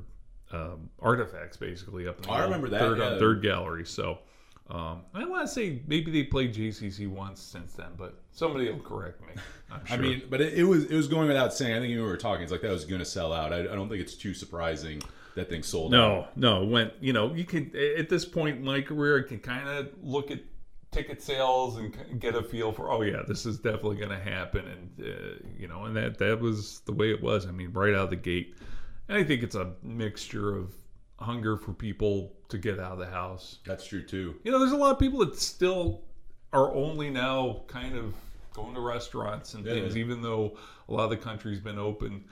um, 0.52 0.90
artifacts, 1.00 1.58
basically, 1.58 2.08
up 2.08 2.18
in 2.18 2.24
the 2.24 2.30
I 2.30 2.44
remember 2.44 2.70
that, 2.70 2.80
third, 2.80 3.00
yeah. 3.00 3.06
on 3.06 3.20
third 3.20 3.42
gallery. 3.42 3.86
So 3.86 4.20
um, 4.70 5.02
I 5.14 5.26
want 5.26 5.48
to 5.48 5.54
say 5.54 5.82
maybe 5.88 6.12
they 6.12 6.24
played 6.24 6.54
JCC 6.54 7.08
once 7.08 7.42
since 7.42 7.74
then, 7.74 7.90
but 7.98 8.20
somebody 8.32 8.70
will 8.70 8.80
correct 8.80 9.22
me. 9.22 9.42
I'm 9.72 9.82
I 9.90 9.98
mean, 9.98 10.24
but 10.30 10.42
it, 10.42 10.54
it 10.54 10.64
was 10.64 10.86
it 10.86 10.96
was 10.96 11.08
going 11.08 11.28
without 11.28 11.54
saying. 11.54 11.76
I 11.76 11.80
think 11.80 11.92
you 11.92 12.04
were 12.04 12.18
talking. 12.18 12.44
It's 12.44 12.52
like 12.52 12.62
that 12.62 12.72
was 12.72 12.86
going 12.86 13.00
to 13.00 13.06
sell 13.06 13.34
out. 13.34 13.54
I, 13.54 13.60
I 13.60 13.76
don't 13.76 13.90
think 13.90 14.02
it's 14.02 14.16
too 14.16 14.34
surprising 14.34 15.02
that 15.36 15.50
thing 15.50 15.64
sold 15.64 15.94
out. 15.94 16.36
No, 16.36 16.62
no. 16.62 16.66
When 16.66 16.92
you 17.00 17.14
know, 17.14 17.34
you 17.34 17.46
can 17.46 17.72
at 17.98 18.10
this 18.10 18.26
point 18.26 18.58
in 18.58 18.64
my 18.64 18.82
career, 18.82 19.24
I 19.24 19.28
can 19.28 19.40
kind 19.40 19.68
of 19.68 19.90
look 20.04 20.32
at 20.32 20.40
ticket 20.92 21.22
sales 21.22 21.78
and 21.78 22.20
get 22.20 22.36
a 22.36 22.42
feel 22.44 22.72
for. 22.72 22.92
Oh 22.92 23.02
yeah, 23.02 23.22
this 23.28 23.46
is 23.46 23.58
definitely 23.60 23.98
going 23.98 24.10
to 24.10 24.20
happen, 24.20 24.66
and 24.68 25.08
uh, 25.08 25.48
you 25.58 25.68
know, 25.68 25.86
and 25.86 25.96
that 25.96 26.18
that 26.20 26.40
was 26.40 26.80
the 26.82 26.94
way 26.94 27.12
it 27.12 27.22
was. 27.22 27.46
I 27.46 27.52
mean, 27.52 27.72
right 27.74 27.94
out 27.94 28.06
of 28.06 28.10
the 28.10 28.16
gate, 28.16 28.56
and 29.08 29.18
I 29.18 29.24
think 29.24 29.44
it's 29.44 29.56
a 29.56 29.74
mixture 29.84 30.56
of 30.56 30.74
hunger 31.20 31.58
for 31.58 31.74
people 31.74 32.34
to 32.50 32.58
get 32.58 32.80
out 32.80 32.94
of 32.94 33.00
the 33.00 33.06
house. 33.08 33.60
That's 33.66 33.86
true 33.86 34.04
too. 34.04 34.36
You 34.44 34.52
know, 34.52 34.60
there's 34.60 34.72
a 34.72 34.78
lot 34.78 34.92
of 34.92 35.00
people 35.00 35.20
that 35.20 35.38
still 35.38 36.02
are 36.54 36.74
only 36.74 37.10
now 37.10 37.64
kind 37.68 37.96
of 37.96 38.14
going 38.54 38.74
to 38.74 38.82
restaurants 38.82 39.54
and 39.54 39.66
Yeah. 39.66 39.74
things, 39.74 39.96
even 39.98 40.22
though 40.22 40.58
a 40.88 40.94
lot 40.94 41.04
of 41.04 41.10
the 41.12 41.18
country's 41.18 41.60
been 41.60 41.78
open 41.78 42.24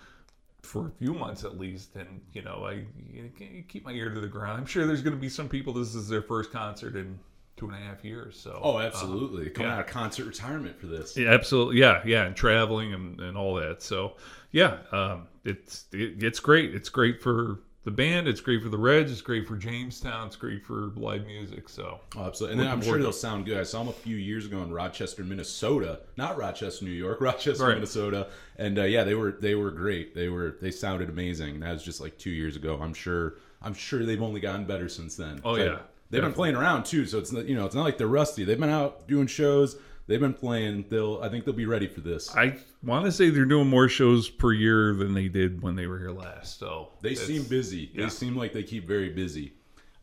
for 0.64 0.88
a 0.88 0.92
few 0.98 1.14
months 1.14 1.44
at 1.44 1.60
least. 1.60 1.96
And 1.96 2.22
you 2.34 2.42
know, 2.42 2.66
I 2.66 2.86
you 3.12 3.24
know, 3.24 3.30
keep 3.68 3.86
my 3.86 3.92
ear 3.92 4.10
to 4.10 4.20
the 4.20 4.28
ground. 4.28 4.60
I'm 4.60 4.66
sure 4.66 4.88
there's 4.88 5.04
going 5.04 5.16
to 5.16 5.22
be 5.22 5.30
some 5.30 5.48
people. 5.48 5.74
This 5.74 5.94
is 5.94 6.08
their 6.10 6.24
first 6.24 6.52
concert 6.52 6.96
in 6.96 7.20
two 7.58 7.66
and 7.66 7.76
a 7.76 7.80
half 7.80 8.06
years. 8.06 8.40
So 8.40 8.60
Oh, 8.64 8.80
absolutely. 8.80 9.50
Coming 9.50 9.70
yeah. 9.72 9.76
out 9.76 9.82
of 9.82 9.88
concert 9.88 10.26
retirement 10.26 10.80
for 10.80 10.86
this. 10.88 11.18
yeah, 11.18 11.30
absolutely. 11.32 11.80
Yeah, 11.80 12.02
yeah, 12.06 12.26
and 12.26 12.36
traveling 12.36 12.94
and, 12.94 13.20
and 13.20 13.36
all 13.38 13.56
that. 13.56 13.82
So, 13.82 14.14
yeah, 14.52 14.78
um, 14.92 15.28
it's 15.44 15.86
it, 15.92 16.24
it's 16.24 16.40
great. 16.40 16.74
It's 16.76 16.90
great 16.90 17.22
for 17.22 17.60
the 17.84 17.92
band. 17.92 18.28
It's 18.28 18.42
great 18.42 18.62
for 18.62 18.68
the 18.70 18.78
Reds. 18.78 19.12
It's 19.12 19.22
great 19.22 19.48
for 19.48 19.56
Jamestown. 19.56 20.28
It's 20.28 20.36
great 20.36 20.64
for 20.66 20.92
live 20.98 21.26
music. 21.26 21.70
So, 21.70 22.00
Oh, 22.18 22.26
absolutely. 22.26 22.54
And 22.54 22.62
then 22.62 22.72
I'm 22.72 22.82
sure 22.82 23.00
they'll 23.00 23.12
sound 23.14 23.46
good. 23.46 23.58
I 23.58 23.64
saw 23.64 23.80
them 23.80 23.88
a 23.88 23.94
few 23.94 24.18
years 24.18 24.46
ago 24.46 24.62
in 24.62 24.72
Rochester, 24.74 25.24
Minnesota. 25.24 26.02
Not 26.18 26.38
Rochester, 26.38 26.84
New 26.86 26.92
York. 26.92 27.22
Rochester, 27.22 27.64
Right. 27.66 27.76
Minnesota. 27.76 28.28
And 28.58 28.78
uh, 28.78 28.84
yeah, 28.84 29.04
they 29.06 29.16
were 29.16 29.32
they 29.40 29.56
were 29.56 29.72
great. 29.72 30.14
They 30.14 30.28
were 30.30 30.58
they 30.62 30.70
sounded 30.72 31.10
amazing. 31.10 31.56
And 31.56 31.64
that 31.64 31.72
was 31.74 31.84
just 31.84 32.02
like 32.02 32.18
two 32.18 32.30
years 32.32 32.56
ago. 32.58 32.78
I'm 32.82 32.94
sure 32.94 33.36
I'm 33.62 33.74
sure 33.74 34.06
they've 34.06 34.22
only 34.22 34.42
gotten 34.42 34.66
better 34.66 34.90
since 34.90 35.16
then. 35.16 35.40
Oh, 35.44 35.56
yeah. 35.56 35.80
They've 36.10 36.22
been 36.22 36.34
playing 36.34 36.56
around 36.56 36.86
too, 36.86 37.06
so 37.06 37.18
it's 37.20 37.32
not, 37.32 37.46
you 37.46 37.56
know 37.56 37.66
it's 37.66 37.76
not 37.76 37.84
like 37.84 37.98
they're 37.98 38.08
rusty. 38.08 38.44
They've 38.46 38.60
been 38.60 38.70
out 38.70 39.08
doing 39.08 39.28
shows. 39.28 39.76
they've 40.08 40.20
been 40.22 40.34
playing. 40.34 40.86
They'll 40.90 41.20
I 41.22 41.28
think 41.30 41.44
they'll 41.46 41.54
be 41.54 41.66
ready 41.66 41.88
for 41.88 42.00
this. 42.02 42.34
I 42.36 42.58
want 42.84 43.06
to 43.06 43.12
say 43.12 43.30
they're 43.30 43.46
doing 43.46 43.68
more 43.68 43.90
shows 43.90 44.30
per 44.30 44.54
year 44.54 44.94
than 44.96 45.14
they 45.14 45.28
did 45.28 45.62
when 45.62 45.76
they 45.76 45.86
were 45.88 46.00
here 46.00 46.12
last. 46.12 46.60
So 46.60 46.94
They 47.02 47.14
seem 47.16 47.44
busy. 47.44 47.92
yeah. 47.94 48.04
They 48.04 48.10
seem 48.10 48.36
like 48.38 48.54
they 48.54 48.64
keep 48.64 48.88
very 48.88 49.10
busy. 49.10 49.54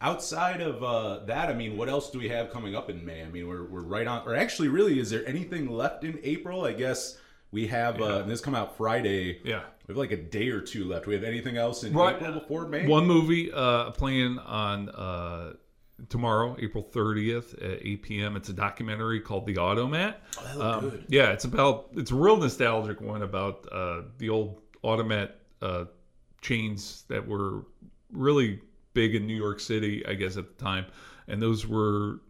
Outside 0.00 0.60
of 0.60 0.82
uh, 0.84 1.24
that, 1.24 1.48
I 1.48 1.54
mean, 1.54 1.78
what 1.78 1.88
else 1.88 2.10
do 2.10 2.18
we 2.18 2.28
have 2.28 2.50
coming 2.50 2.74
up 2.76 2.90
in 2.90 3.02
May? 3.06 3.22
I 3.22 3.28
mean, 3.28 3.48
we're, 3.48 3.64
we're 3.64 3.80
right 3.80 4.06
on. 4.06 4.26
Or 4.28 4.34
actually, 4.36 4.68
really, 4.68 4.98
is 5.00 5.08
there 5.08 5.26
anything 5.26 5.70
left 5.70 6.04
in 6.04 6.18
April? 6.22 6.66
I 6.66 6.74
guess 6.74 7.16
we 7.52 7.66
have. 7.68 8.02
Uh, 8.02 8.18
and 8.18 8.30
this 8.30 8.42
come 8.42 8.54
out 8.54 8.76
Friday. 8.76 9.40
Yeah. 9.44 9.62
We 9.86 9.92
have 9.92 9.96
like 9.96 10.10
a 10.12 10.18
day 10.18 10.48
or 10.50 10.60
two 10.60 10.84
left. 10.84 11.06
We 11.06 11.14
have 11.14 11.24
anything 11.24 11.56
else 11.56 11.84
in 11.84 11.94
Right. 11.94 12.16
April 12.16 12.32
before 12.34 12.68
May? 12.68 12.86
One 12.86 13.06
movie 13.06 13.50
uh, 13.50 13.92
playing 13.92 14.38
on 14.40 14.90
uh, 14.90 15.54
tomorrow, 16.08 16.56
April 16.58 16.82
30th 16.84 17.54
at 17.62 17.86
8 17.86 18.02
p.m. 18.02 18.36
It's 18.36 18.48
a 18.48 18.52
documentary 18.52 19.20
called 19.20 19.46
The 19.46 19.56
Automat. 19.58 20.22
Oh, 20.38 20.42
that 20.44 20.56
looked 20.58 20.84
Um, 20.84 20.90
good. 20.90 21.04
Yeah, 21.08 21.32
it's 21.32 21.44
about 21.44 21.88
it's 21.94 22.10
a 22.10 22.14
real 22.14 22.36
nostalgic 22.36 23.00
one 23.00 23.22
about 23.22 23.66
uh, 23.72 24.02
the 24.18 24.28
old 24.28 24.60
automat 24.82 25.38
uh, 25.62 25.84
chains 26.40 27.04
that 27.08 27.26
were 27.26 27.64
really 28.12 28.60
big 28.92 29.14
in 29.14 29.26
New 29.26 29.36
York 29.36 29.60
City, 29.60 30.04
I 30.06 30.14
guess 30.14 30.36
at 30.36 30.56
the 30.56 30.64
time, 30.64 30.86
and 31.28 31.40
those 31.42 31.66
were 31.66 32.20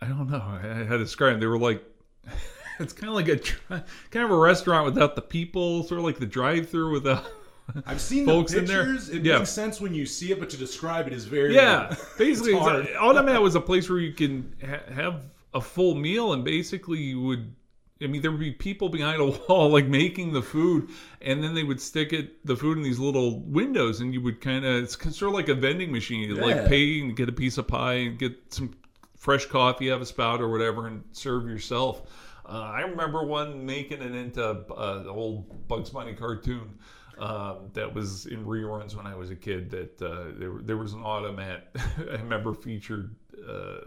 I 0.00 0.06
don't 0.06 0.30
know 0.30 0.38
I 0.40 0.58
had 0.60 0.88
to 0.90 0.98
describe 0.98 1.32
them. 1.34 1.40
They 1.40 1.46
were 1.46 1.58
like 1.58 1.82
it's 2.78 2.92
kind 2.92 3.08
of 3.08 3.14
like 3.14 3.28
a 3.28 3.38
kind 4.10 4.24
of 4.24 4.30
a 4.30 4.36
restaurant 4.36 4.84
without 4.84 5.16
the 5.16 5.22
people, 5.22 5.82
sort 5.84 5.98
of 5.98 6.04
like 6.04 6.18
the 6.18 6.26
drive-through 6.26 6.92
without. 6.92 7.24
I've 7.86 8.00
seen 8.00 8.26
folks 8.26 8.52
the 8.52 8.58
in 8.60 8.64
there. 8.66 8.84
pictures. 8.84 9.08
It 9.10 9.24
Yeah. 9.24 9.38
makes 9.38 9.50
sense 9.50 9.80
when 9.80 9.94
you 9.94 10.06
see 10.06 10.30
it, 10.32 10.38
but 10.40 10.50
to 10.50 10.56
describe 10.56 11.06
it 11.06 11.12
is 11.12 11.24
very 11.24 11.54
Yeah, 11.54 11.94
basically, 12.18 12.52
It's 12.54 12.60
hard. 12.62 12.88
Automat 12.98 13.40
was 13.48 13.54
a 13.54 13.60
place 13.60 13.88
where 13.90 13.98
you 13.98 14.12
can 14.12 14.54
ha- 14.64 14.92
have 14.94 15.24
a 15.54 15.60
full 15.60 15.94
meal, 15.94 16.32
and 16.32 16.44
basically 16.44 16.98
you 16.98 17.20
would. 17.22 17.54
I 18.02 18.08
mean, 18.08 18.20
there 18.20 18.30
would 18.30 18.40
be 18.40 18.50
people 18.52 18.90
behind 18.90 19.22
a 19.22 19.24
wall, 19.24 19.70
like 19.70 19.86
making 19.86 20.34
the 20.34 20.42
food, 20.42 20.90
and 21.22 21.42
then 21.42 21.54
they 21.54 21.64
would 21.64 21.80
stick 21.80 22.12
it 22.12 22.44
the 22.46 22.54
food 22.54 22.76
in 22.76 22.82
these 22.84 22.98
little 22.98 23.40
windows, 23.40 24.00
and 24.00 24.12
you 24.12 24.20
would 24.20 24.42
kind 24.42 24.66
of 24.66 24.84
it's 24.84 24.96
sort 25.16 25.30
of 25.30 25.32
like 25.34 25.48
a 25.48 25.54
vending 25.54 25.90
machine. 25.90 26.20
You'd 26.28 26.36
Yeah. 26.36 26.44
like 26.44 26.66
pay 26.68 27.00
and 27.00 27.16
get 27.16 27.28
a 27.30 27.32
piece 27.32 27.56
of 27.56 27.66
pie 27.66 27.94
and 27.94 28.18
get 28.18 28.36
some 28.52 28.74
fresh 29.16 29.46
coffee, 29.46 29.88
have 29.88 30.02
a 30.02 30.06
spout 30.06 30.42
or 30.42 30.50
whatever, 30.50 30.86
and 30.88 31.04
serve 31.12 31.48
yourself. 31.48 32.02
Uh, 32.44 32.60
I 32.60 32.82
remember 32.82 33.24
one 33.24 33.64
making 33.64 34.02
it 34.02 34.14
into 34.14 34.44
uh, 34.46 35.04
old 35.08 35.66
Bugs 35.66 35.88
Bunny 35.88 36.12
cartoon 36.12 36.78
um, 37.18 37.70
that 37.72 37.92
was 37.92 38.26
in 38.26 38.44
reruns 38.44 38.94
when 38.94 39.06
I 39.06 39.14
was 39.14 39.30
a 39.30 39.36
kid. 39.36 39.70
That 39.70 40.02
uh, 40.02 40.38
there, 40.38 40.52
there 40.60 40.76
was 40.76 40.92
an 40.92 41.02
automat 41.02 41.68
I 41.98 42.16
remember 42.16 42.54
featured 42.54 43.14
uh, 43.48 43.78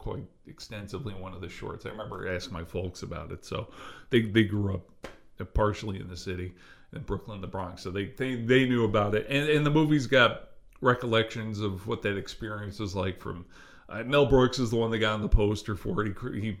quite 0.00 0.24
extensively 0.46 1.14
in 1.14 1.20
one 1.20 1.34
of 1.34 1.40
the 1.40 1.48
shorts. 1.48 1.86
I 1.86 1.90
remember 1.90 2.32
asking 2.32 2.54
my 2.54 2.64
folks 2.64 3.02
about 3.02 3.30
it. 3.30 3.44
So 3.44 3.68
they, 4.08 4.22
they 4.22 4.44
grew 4.44 4.74
up 4.74 5.08
partially 5.54 6.00
in 6.00 6.08
the 6.08 6.16
city 6.16 6.54
in 6.92 7.02
Brooklyn, 7.02 7.40
the 7.40 7.46
Bronx. 7.46 7.82
So 7.82 7.90
they, 7.90 8.06
they, 8.06 8.34
they 8.34 8.66
knew 8.66 8.84
about 8.84 9.14
it. 9.14 9.26
And, 9.28 9.48
and 9.48 9.64
the 9.64 9.70
movie's 9.70 10.06
got 10.06 10.48
recollections 10.80 11.60
of 11.60 11.86
what 11.86 12.02
that 12.02 12.16
experience 12.16 12.78
was 12.78 12.96
like 12.96 13.20
from 13.20 13.44
uh, 13.88 14.02
Mel 14.04 14.26
Brooks 14.26 14.58
is 14.58 14.70
the 14.70 14.76
one 14.76 14.90
that 14.90 14.98
got 14.98 15.14
on 15.14 15.22
the 15.22 15.28
poster 15.28 15.76
for 15.76 16.04
it. 16.04 16.16
He, 16.34 16.40
he 16.40 16.56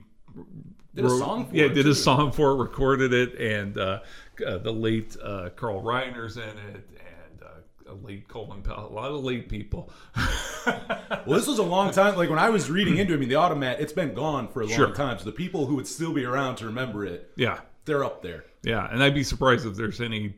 Did 0.94 1.04
a 1.04 1.10
song 1.10 1.46
for 1.46 1.54
yeah, 1.54 1.64
it, 1.66 1.74
did 1.74 1.86
a 1.86 1.94
song 1.94 2.32
for 2.32 2.50
it, 2.52 2.56
recorded 2.56 3.12
it, 3.12 3.34
and 3.38 3.78
uh, 3.78 4.00
uh, 4.46 4.58
the 4.58 4.72
late 4.72 5.16
uh, 5.22 5.50
Carl 5.56 5.82
Reiner's 5.82 6.36
in 6.36 6.42
it, 6.42 6.90
and 6.98 7.42
uh, 7.44 7.92
a 7.92 7.94
late 7.94 8.26
Colin 8.26 8.62
Powell, 8.62 8.90
a 8.90 8.92
lot 8.92 9.10
of 9.10 9.22
late 9.24 9.48
people. 9.48 9.90
Well, 11.26 11.38
this 11.38 11.46
was 11.46 11.58
a 11.58 11.62
long 11.62 11.90
time. 11.92 12.16
Like 12.16 12.28
when 12.28 12.38
I 12.38 12.50
was 12.50 12.70
reading 12.70 12.98
into 12.98 13.12
it, 13.14 13.16
I 13.16 13.20
mean, 13.20 13.28
the 13.30 13.34
automat, 13.36 13.80
it's 13.80 13.92
been 13.92 14.12
gone 14.14 14.46
for 14.48 14.60
a 14.60 14.66
long 14.66 14.76
Sure. 14.76 14.94
time. 14.94 15.18
So 15.18 15.24
the 15.24 15.32
people 15.32 15.64
who 15.66 15.74
would 15.76 15.86
still 15.86 16.12
be 16.12 16.24
around 16.24 16.56
to 16.56 16.66
remember 16.66 17.04
it, 17.06 17.30
yeah, 17.36 17.60
they're 17.86 18.04
up 18.04 18.22
there. 18.22 18.44
yeah, 18.62 18.86
and 18.92 19.02
I'd 19.02 19.14
be 19.14 19.22
surprised 19.24 19.66
if 19.66 19.74
there's 19.74 20.00
any 20.02 20.34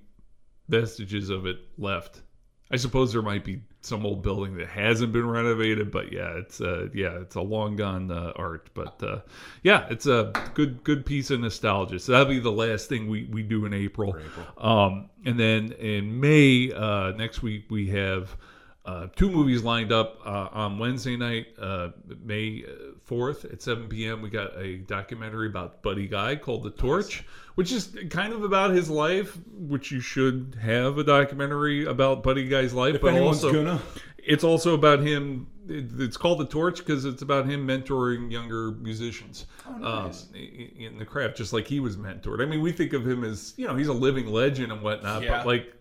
vestiges 0.69 1.29
of 1.29 1.45
it 1.47 1.59
left. 1.77 2.23
I 2.71 2.77
suppose 2.77 3.13
there 3.13 3.21
might 3.23 3.45
be 3.45 3.63
some 3.83 4.07
old 4.07 4.23
building 4.23 4.57
that 4.57 4.69
hasn't 4.69 5.13
been 5.13 5.29
renovated, 5.29 5.91
but 5.91 6.13
yeah, 6.13 6.39
it's 6.39 6.61
uh, 6.61 6.89
yeah, 6.95 7.21
it's 7.21 7.35
a 7.35 7.41
long 7.41 7.77
gone 7.77 8.11
uh, 8.11 8.33
art. 8.37 8.71
But 8.75 9.03
uh, 9.03 9.21
yeah, 9.63 9.87
it's 9.91 10.07
a 10.07 10.33
good 10.55 10.83
good 10.85 11.05
piece 11.05 11.31
of 11.31 11.41
nostalgia. 11.41 11.99
So 11.99 12.13
that'll 12.13 12.29
be 12.29 12.39
the 12.39 12.53
last 12.53 12.89
thing 12.89 13.09
we, 13.09 13.25
we 13.25 13.43
do 13.43 13.67
in 13.67 13.75
April. 13.75 14.17
Um, 14.59 15.11
and 15.25 15.39
then 15.39 15.73
in 15.73 16.21
May 16.21 16.73
uh, 16.73 17.13
next 17.13 17.43
week 17.43 17.67
we 17.71 17.89
have 17.89 18.37
uh, 18.85 19.07
two 19.15 19.31
movies 19.31 19.63
lined 19.63 19.93
up 19.93 20.19
uh, 20.27 20.49
on 20.53 20.79
Wednesday 20.79 21.17
night, 21.17 21.47
uh, 21.61 21.91
May 22.25 22.65
fourth 23.05 23.45
at 23.45 23.63
seven 23.63 23.89
p.m. 23.89 24.23
We 24.23 24.29
got 24.31 24.57
a 24.59 24.79
documentary 24.79 25.47
about 25.47 25.83
Buddy 25.83 26.09
Guy 26.09 26.37
called 26.37 26.65
The 26.65 26.71
Torch, 26.71 27.25
which 27.55 27.71
is 27.71 27.97
kind 28.11 28.33
of 28.33 28.43
about 28.43 28.71
his 28.73 28.91
life, 28.91 29.39
which 29.53 29.91
you 29.93 30.01
should 30.01 30.57
have 30.61 30.99
a 30.99 31.05
documentary 31.05 31.85
about 31.87 32.23
Buddy 32.25 32.49
Guy's 32.49 32.75
life, 32.75 32.97
If 32.97 33.03
but 33.03 33.15
also 33.21 33.53
gonna, 33.53 33.81
it's 34.19 34.43
also 34.45 34.75
about 34.75 35.01
him. 35.01 35.47
it- 35.69 35.91
It's 36.01 36.17
called 36.17 36.41
the 36.41 36.47
Torch 36.47 36.79
because 36.79 37.05
it's 37.05 37.23
about 37.23 37.47
him 37.47 37.65
mentoring 37.67 38.33
younger 38.33 38.73
musicians 38.73 39.47
nice. 39.81 40.27
um, 40.29 40.35
in 40.35 40.99
the 40.99 41.05
craft, 41.07 41.37
just 41.37 41.53
like 41.53 41.69
he 41.69 41.79
was 41.79 41.97
mentored. 41.97 42.43
I 42.43 42.47
mean, 42.47 42.61
we 42.61 42.73
think 42.73 42.93
of 42.95 43.07
him 43.07 43.23
as 43.23 43.55
you 43.57 43.69
know 43.69 43.77
he's 43.77 43.87
a 43.87 43.93
living 43.93 44.27
legend 44.27 44.73
and 44.73 44.83
whatnot, 44.83 45.23
Yeah. 45.23 45.37
but 45.39 45.47
like 45.47 45.73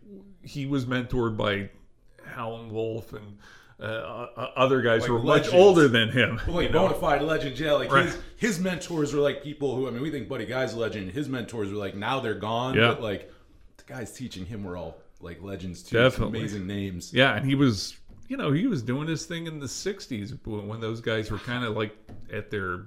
he 0.43 0.67
was 0.67 0.85
mentored 0.85 1.35
by 1.35 1.69
Howlin' 2.31 2.71
Wolf 2.71 3.13
and 3.13 3.37
uh, 3.79 4.27
other 4.55 4.81
guys 4.81 5.05
who 5.05 5.17
Like 5.17 5.23
were 5.23 5.27
much 5.49 5.53
older 5.53 5.87
than 5.87 6.09
him. 6.09 6.39
like 6.47 6.67
you 6.67 6.73
know? 6.73 6.87
bona 6.87 6.93
fide 6.99 7.21
legend, 7.23 7.57
yeah. 7.59 7.73
Like 7.73 7.91
Right. 7.91 8.05
his 8.05 8.17
his 8.37 8.59
mentors 8.59 9.13
were 9.13 9.21
like 9.21 9.43
people 9.43 9.75
who 9.75 9.87
I 9.87 9.91
mean, 9.91 10.01
we 10.01 10.11
think 10.11 10.27
Buddy 10.29 10.45
Guy's 10.45 10.73
a 10.73 10.79
legend. 10.79 11.11
His 11.11 11.27
mentors 11.29 11.69
were 11.71 11.77
like 11.77 11.95
now 11.95 12.19
they're 12.19 12.35
gone, 12.35 12.75
Yeah. 12.75 12.89
but 12.89 13.01
like 13.01 13.31
the 13.77 13.83
guys 13.85 14.11
teaching 14.13 14.45
him 14.45 14.63
were 14.63 14.77
all 14.77 14.97
like 15.19 15.41
legends 15.41 15.81
too. 15.83 15.97
Definitely. 15.97 16.39
Amazing 16.39 16.67
names. 16.67 17.13
Yeah, 17.13 17.35
and 17.35 17.45
he 17.45 17.55
was, 17.55 17.97
you 18.27 18.37
know, 18.37 18.51
he 18.51 18.67
was 18.67 18.81
doing 18.83 19.07
his 19.07 19.25
thing 19.25 19.47
in 19.47 19.59
the 19.59 19.65
'60s 19.67 20.37
when 20.45 20.67
when 20.67 20.79
those 20.79 21.01
guys 21.01 21.31
were 21.31 21.39
kind 21.39 21.65
of 21.65 21.75
like 21.75 21.95
at 22.31 22.51
their 22.51 22.85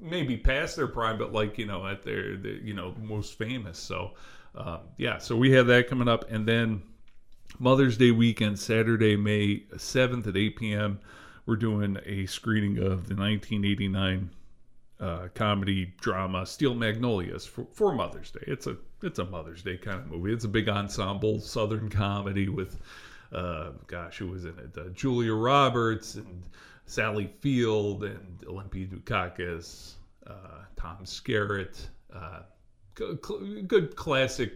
maybe 0.00 0.36
past 0.36 0.76
their 0.76 0.86
prime, 0.86 1.18
but 1.18 1.32
like 1.32 1.58
you 1.58 1.66
know 1.66 1.84
at 1.86 2.02
their, 2.02 2.36
their 2.36 2.52
you 2.52 2.74
know 2.74 2.94
most 3.02 3.36
famous. 3.38 3.76
So 3.78 4.12
um, 4.54 4.78
yeah, 4.96 5.18
so 5.18 5.36
we 5.36 5.50
have 5.52 5.66
that 5.66 5.88
coming 5.88 6.06
up, 6.08 6.30
and 6.30 6.46
then 6.46 6.82
Mother's 7.58 7.96
Day 7.96 8.10
weekend, 8.10 8.58
Saturday, 8.58 9.16
May 9.16 9.60
7th 9.74 10.26
at 10.26 10.36
8 10.36 10.56
p.m. 10.56 11.00
We're 11.46 11.56
doing 11.56 11.98
a 12.04 12.26
screening 12.26 12.78
of 12.78 13.08
the 13.08 13.14
1989 13.14 14.30
uh, 15.00 15.28
comedy 15.34 15.94
drama 16.00 16.44
Steel 16.44 16.74
Magnolias 16.74 17.46
for, 17.46 17.66
for 17.72 17.92
Mother's 17.92 18.30
Day. 18.30 18.44
It's 18.46 18.66
a 18.66 18.76
it's 19.02 19.18
a 19.18 19.24
Mother's 19.24 19.62
Day 19.62 19.76
kind 19.76 20.00
of 20.00 20.06
movie. 20.08 20.32
It's 20.32 20.44
a 20.44 20.48
big 20.48 20.68
ensemble 20.68 21.40
Southern 21.40 21.88
comedy 21.88 22.48
with, 22.48 22.78
uh, 23.32 23.70
gosh, 23.86 24.18
who 24.18 24.26
was 24.26 24.44
in 24.44 24.58
it? 24.58 24.76
Uh, 24.76 24.88
Julia 24.88 25.34
Roberts 25.34 26.16
and 26.16 26.42
Sally 26.86 27.30
Field 27.40 28.02
and 28.02 28.44
Olympia 28.48 28.86
Dukakis, 28.86 29.94
uh, 30.26 30.64
Tom 30.76 30.98
Skerritt. 31.04 31.86
Uh, 32.12 32.40
good, 32.94 33.20
good 33.68 33.94
classic 33.94 34.52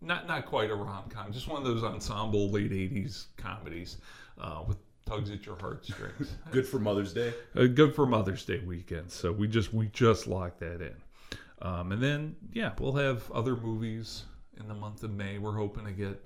not 0.00 0.26
not 0.26 0.46
quite 0.46 0.70
a 0.70 0.74
rom 0.74 1.08
com, 1.08 1.32
just 1.32 1.48
one 1.48 1.60
of 1.62 1.64
those 1.66 1.84
ensemble 1.84 2.50
late 2.50 2.70
'80s 2.70 3.26
comedies 3.36 3.98
uh, 4.40 4.62
with 4.66 4.78
tugs 5.06 5.30
at 5.30 5.44
your 5.46 5.56
heartstrings. 5.58 6.36
Good 6.50 6.66
for 6.66 6.78
Mother's 6.78 7.12
Day. 7.12 7.32
uh, 7.56 7.66
good 7.66 7.94
for 7.94 8.06
Mother's 8.06 8.44
Day 8.44 8.60
weekend. 8.60 9.10
So 9.10 9.32
we 9.32 9.48
just 9.48 9.72
we 9.74 9.88
just 9.88 10.26
locked 10.26 10.60
that 10.60 10.80
in, 10.80 10.94
um, 11.62 11.92
and 11.92 12.02
then 12.02 12.36
yeah, 12.52 12.72
we'll 12.78 12.92
have 12.94 13.30
other 13.32 13.56
movies 13.56 14.24
in 14.58 14.68
the 14.68 14.74
month 14.74 15.02
of 15.02 15.10
May. 15.12 15.38
We're 15.38 15.56
hoping 15.56 15.84
to 15.86 15.92
get 15.92 16.22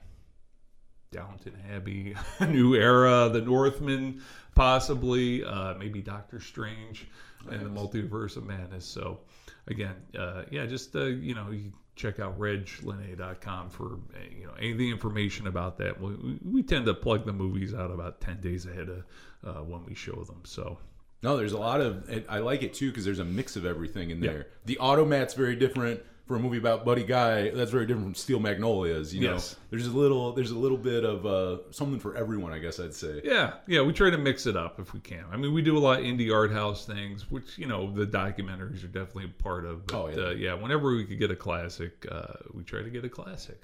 Downton 1.13 1.55
Abbey, 1.73 2.15
New 2.49 2.75
Era, 2.75 3.31
The 3.33 3.41
Northman, 3.41 4.21
possibly 4.55 5.45
uh, 5.45 5.75
maybe 5.75 6.03
Doctor 6.03 6.41
Strange, 6.41 7.07
and 7.49 7.65
the 7.65 7.71
Multiverse 7.71 8.37
of 8.37 8.45
Madness. 8.45 8.85
So 8.85 9.21
again, 9.69 9.95
uh, 10.19 10.43
yeah, 10.51 10.67
just 10.67 10.95
uh, 10.97 11.05
you 11.05 11.35
know, 11.35 11.51
you 11.53 11.73
check 11.97 12.19
out 12.21 12.39
reglenna.com 12.39 13.71
for 13.71 13.99
you 14.39 14.47
know 14.47 14.53
any 14.59 14.73
of 14.73 14.79
the 14.79 14.91
information 14.91 15.47
about 15.47 15.79
that. 15.79 16.01
We, 16.01 16.39
we- 16.45 16.63
tend 16.63 16.87
to 16.87 16.95
plug 16.95 17.27
the 17.27 17.33
movies 17.33 17.75
out 17.75 17.91
about 17.91 18.21
ten 18.21 18.41
days 18.41 18.67
ahead 18.67 18.89
of 18.89 19.05
uh, 19.47 19.63
when 19.63 19.85
we 19.85 19.95
show 19.95 20.23
them. 20.25 20.41
So 20.45 20.79
No, 21.23 21.37
there's 21.37 21.53
a 21.53 21.59
lot 21.59 21.81
of. 21.81 22.09
I 22.29 22.39
like 22.39 22.63
it 22.63 22.75
too 22.75 22.91
because 22.91 23.05
there's 23.05 23.19
a 23.19 23.25
mix 23.25 23.57
of 23.57 23.65
everything 23.67 24.11
in 24.11 24.21
there. 24.21 24.47
The 24.65 24.77
automat's 24.81 25.35
very 25.35 25.57
different 25.57 26.01
for 26.27 26.37
a 26.37 26.39
movie 26.41 26.57
about 26.59 26.85
Buddy 26.87 27.05
Guy. 27.05 27.51
That's 27.51 27.71
very 27.71 27.85
different 27.87 28.07
from 28.07 28.15
Steel 28.15 28.41
Magnolias. 28.41 29.13
You 29.13 29.27
know, 29.27 29.33
Yes. 29.35 29.57
there's 29.71 29.87
a 29.87 29.91
little. 29.91 30.33
There's 30.33 30.51
a 30.53 30.59
little 30.59 30.79
bit 30.79 31.05
of 31.05 31.27
uh, 31.27 31.71
something 31.71 32.01
for 32.01 32.17
everyone. 32.17 32.53
I 32.53 32.59
guess 32.59 32.81
I'd 32.81 32.95
say. 32.95 33.21
Yeah, 33.25 33.55
yeah, 33.67 33.83
we 33.83 33.93
try 33.93 34.11
to 34.11 34.17
mix 34.19 34.47
it 34.47 34.57
up 34.57 34.81
if 34.81 34.93
we 34.95 35.01
can. 35.01 35.25
I 35.31 35.37
mean, 35.37 35.53
we 35.53 35.61
do 35.63 35.77
a 35.77 35.81
lot 35.81 35.99
of 36.01 36.05
indie 36.07 36.33
art 36.35 36.51
house 36.53 36.87
things, 36.87 37.31
which 37.31 37.59
you 37.59 37.67
know 37.67 37.91
the 37.93 38.07
documentaries 38.07 38.83
are 38.85 38.89
definitely 38.89 39.27
a 39.39 39.43
part 39.43 39.65
of. 39.67 39.87
But, 39.87 39.95
Oh, 39.97 40.09
yeah. 40.09 40.23
Uh, 40.23 40.31
yeah. 40.31 40.55
Whenever 40.55 40.95
we 40.95 41.05
could 41.05 41.19
get 41.19 41.31
a 41.31 41.37
classic, 41.37 42.07
uh, 42.11 42.35
we 42.53 42.63
try 42.65 42.83
to 42.83 42.91
get 42.91 43.05
a 43.05 43.09
classic. 43.11 43.63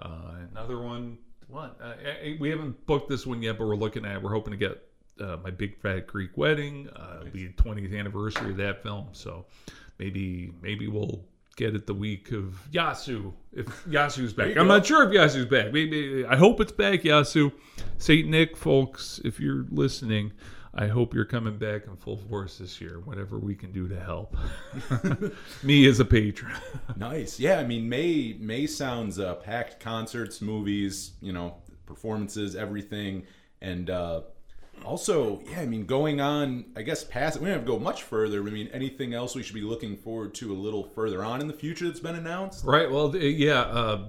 Uh, 0.00 0.08
another 0.52 0.80
one, 0.80 1.18
what? 1.48 1.78
Uh, 1.82 1.92
eh, 2.22 2.36
we 2.40 2.48
haven't 2.50 2.86
booked 2.86 3.08
this 3.08 3.26
one 3.26 3.42
yet, 3.42 3.58
but 3.58 3.66
we're 3.66 3.76
looking 3.76 4.04
at. 4.04 4.20
We're 4.22 4.32
hoping 4.32 4.52
to 4.52 4.56
get 4.56 4.82
uh, 5.20 5.36
my 5.44 5.50
Big 5.50 5.78
Fat 5.80 6.06
Greek 6.06 6.36
Wedding. 6.36 6.88
Uh, 6.96 7.18
It'll 7.20 7.32
be 7.32 7.46
the 7.48 7.52
20th 7.52 7.96
anniversary 7.98 8.50
of 8.50 8.56
that 8.56 8.82
film, 8.82 9.08
so 9.12 9.44
maybe 9.98 10.52
maybe 10.62 10.88
we'll 10.88 11.22
get 11.60 11.74
it 11.74 11.86
the 11.86 11.94
week 11.94 12.32
of 12.32 12.66
Yasu 12.72 13.34
if 13.52 13.66
Yasu's 13.84 14.32
back. 14.32 14.56
I'm 14.56 14.66
not 14.66 14.86
sure 14.86 15.06
if 15.06 15.10
Yasu's 15.10 15.44
back. 15.44 15.72
Maybe 15.72 16.24
I 16.24 16.36
hope 16.36 16.58
it's 16.60 16.72
back, 16.72 17.02
Yasu. 17.02 17.52
Saint 17.98 18.28
Nick, 18.28 18.56
folks, 18.56 19.20
if 19.24 19.38
you're 19.38 19.66
listening. 19.70 20.32
I 20.72 20.86
hope 20.86 21.14
you're 21.14 21.24
coming 21.24 21.58
back 21.58 21.86
in 21.88 21.96
full 21.96 22.16
force 22.16 22.58
this 22.58 22.80
year. 22.80 23.00
Whatever 23.04 23.40
we 23.40 23.56
can 23.56 23.72
do 23.72 23.88
to 23.88 23.98
help 23.98 24.36
me 25.64 25.86
as 25.88 25.98
a 25.98 26.04
patron. 26.04 26.52
Nice. 26.96 27.40
Yeah, 27.40 27.58
I 27.58 27.66
mean 27.66 27.88
May 27.88 28.36
May 28.38 28.66
sounds 28.66 29.18
uh, 29.18 29.34
packed 29.34 29.80
concerts, 29.80 30.40
movies, 30.40 31.12
you 31.20 31.32
know, 31.32 31.56
performances, 31.86 32.54
everything, 32.54 33.24
and 33.60 33.90
uh, 33.90 34.22
also 34.84 35.40
yeah, 35.50 35.60
I 35.60 35.66
mean 35.66 35.86
going 35.86 36.20
on. 36.20 36.66
I 36.76 36.82
guess 36.82 37.04
past 37.04 37.38
we 37.40 37.46
don't 37.46 37.54
have 37.54 37.62
to 37.62 37.66
go 37.72 37.78
much 37.78 38.02
further. 38.02 38.40
I 38.40 38.50
mean 38.50 38.68
anything 38.72 39.14
else 39.14 39.34
we 39.34 39.42
should 39.42 39.54
be 39.54 39.62
looking 39.62 39.96
forward 39.96 40.34
to 40.34 40.52
a 40.52 40.54
little 40.54 40.84
further 40.84 41.24
on 41.24 41.40
in 41.40 41.46
the 41.46 41.52
future 41.54 41.86
that's 41.86 42.00
been 42.00 42.16
announced. 42.16 42.64
Right. 42.64 42.90
Well, 42.90 43.14
yeah. 43.16 43.60
Uh, 43.62 44.06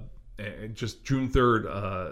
just 0.72 1.04
June 1.04 1.28
third, 1.28 1.66
uh, 1.66 2.10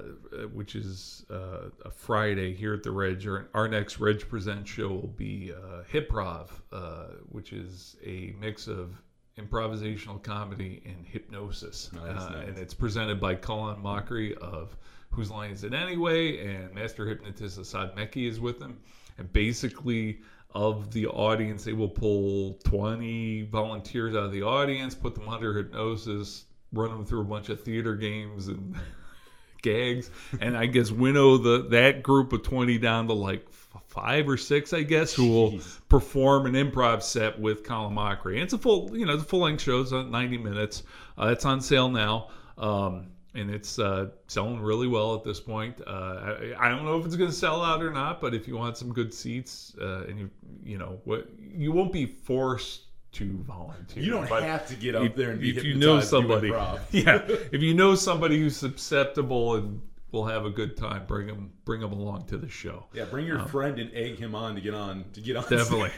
which 0.53 0.77
is 0.77 1.25
uh, 1.31 1.71
a 1.85 1.91
Friday 1.91 2.55
here 2.55 2.75
at 2.75 2.83
the 2.83 2.91
Reg. 2.93 3.27
Our, 3.27 3.49
our 3.55 3.67
next 3.67 3.99
Reg 3.99 4.21
Present 4.29 4.69
show 4.69 4.89
will 4.89 5.15
be 5.17 5.53
uh, 5.53 5.83
Hyprov, 5.91 6.51
uh, 6.71 7.07
which 7.31 7.53
is 7.53 7.97
a 8.05 8.35
mix 8.39 8.69
of 8.69 8.95
improvisational 9.39 10.23
comedy 10.23 10.83
and 10.85 11.05
hypnosis, 11.07 11.91
Nice, 11.93 12.03
uh, 12.21 12.31
nice. 12.31 12.49
and 12.49 12.59
it's 12.59 12.75
presented 12.75 13.21
by 13.21 13.35
Colin 13.35 13.83
Mochrie 13.83 14.37
of 14.39 14.77
Whose 15.13 15.31
Line 15.31 15.51
Is 15.51 15.65
It 15.65 15.75
Anyway, 15.75 16.39
and 16.47 16.75
Master 16.75 17.07
Hypnotist 17.07 17.59
Asad 17.59 17.97
Mecci 17.97 18.29
is 18.29 18.41
with 18.41 18.59
them, 18.59 18.79
and 19.19 19.33
basically. 19.33 20.21
Of 20.53 20.91
the 20.91 21.07
audience, 21.07 21.63
they 21.63 21.75
will 21.75 21.89
pull 21.89 22.55
20 22.65 23.43
volunteers 23.53 24.17
out 24.17 24.25
of 24.25 24.33
the 24.33 24.43
audience, 24.43 24.97
put 24.97 25.15
them 25.15 25.29
under 25.29 25.57
hypnosis, 25.57 26.47
run 26.73 26.91
them 26.91 27.07
through 27.07 27.21
a 27.21 27.25
bunch 27.25 27.51
of 27.51 27.63
theater 27.63 27.95
games 27.95 28.49
and 28.49 28.75
gags, 29.63 30.11
and 30.41 30.57
I 30.57 30.67
guess 30.67 30.91
winnow 30.91 31.37
the 31.37 31.69
that 31.69 32.03
group 32.03 32.33
of 32.33 32.43
20 32.43 32.79
down 32.79 33.07
to 33.07 33.13
like 33.13 33.47
five 33.87 34.29
or 34.29 34.37
six, 34.37 34.73
I 34.73 34.83
guess, 34.83 35.13
who 35.13 35.29
will 35.29 35.53
Jeez. 35.53 35.79
perform 35.89 36.47
an 36.47 36.55
improv 36.55 37.03
set 37.03 37.39
with 37.39 37.65
Colin 37.65 37.95
Mochrie. 37.95 38.35
And 38.35 38.43
it's 38.43 38.53
a 38.53 38.59
full, 38.59 38.97
you 38.97 39.07
know, 39.07 39.17
the 39.17 39.25
full 39.25 39.41
length 39.41 39.63
show. 39.63 39.81
It's 39.81 39.93
on 39.93 40.11
90 40.11 40.39
minutes. 40.39 40.83
Uh, 41.19 41.27
it's 41.27 41.45
on 41.45 41.61
sale 41.61 41.89
now. 41.89 42.29
Um, 42.59 43.09
and 43.35 43.51
it's 43.51 43.79
uh, 43.79 44.09
selling 44.27 44.61
really 44.61 44.89
well 44.89 45.15
at 45.15 45.25
this 45.25 45.41
point. 45.41 45.81
Uh, 45.87 45.91
I, 45.91 46.55
I 46.59 46.69
don't 46.69 46.85
know 46.85 46.99
if 46.99 47.07
it's 47.07 47.17
going 47.17 47.31
to 47.31 47.37
sell 47.37 47.63
out 47.63 47.83
or 47.83 47.91
not, 47.91 48.21
but 48.21 48.35
if 48.35 48.49
you 48.49 48.57
want 48.57 48.77
some 48.77 48.93
good 48.93 49.13
seats, 49.15 49.75
uh, 49.81 50.05
and 50.09 50.19
you 50.19 50.31
you 50.65 50.79
know 50.79 51.01
what, 51.05 51.29
you 51.39 51.73
won't 51.73 51.93
be 51.93 52.07
forced 52.07 52.83
to 53.13 53.39
volunteer. 53.47 54.03
You 54.03 54.11
don't 54.13 54.27
have 54.27 54.67
to 54.69 54.75
get 54.75 54.95
up 54.95 55.05
if, 55.05 55.17
there 55.17 55.31
and 55.31 55.41
be 55.41 55.57
if 55.57 55.65
you 55.65 55.75
know 55.75 55.99
hypnotized 55.99 56.11
to 56.11 56.17
do 56.17 56.29
somebody, 56.29 56.49
yeah, 56.91 57.47
if 57.53 57.63
you 57.63 57.75
know 57.75 57.95
somebody 57.95 58.39
who's 58.39 58.57
susceptible 58.57 59.55
and 59.57 59.81
will 60.13 60.27
have 60.27 60.45
a 60.45 60.51
good 60.51 60.77
time, 60.77 61.07
bring 61.07 61.27
them 61.27 61.53
bring 61.65 61.81
them 61.81 61.93
along 61.93 62.27
to 62.27 62.37
the 62.37 62.49
show. 62.49 62.87
Yeah, 62.93 63.05
bring 63.05 63.27
your 63.27 63.41
friend 63.47 63.79
and 63.79 63.93
egg 63.95 64.19
him 64.19 64.35
on 64.35 64.55
to 64.55 64.61
get 64.61 64.75
on 64.75 65.05
to 65.13 65.21
get 65.21 65.37
on 65.37 65.45
Definitely. 65.49 65.91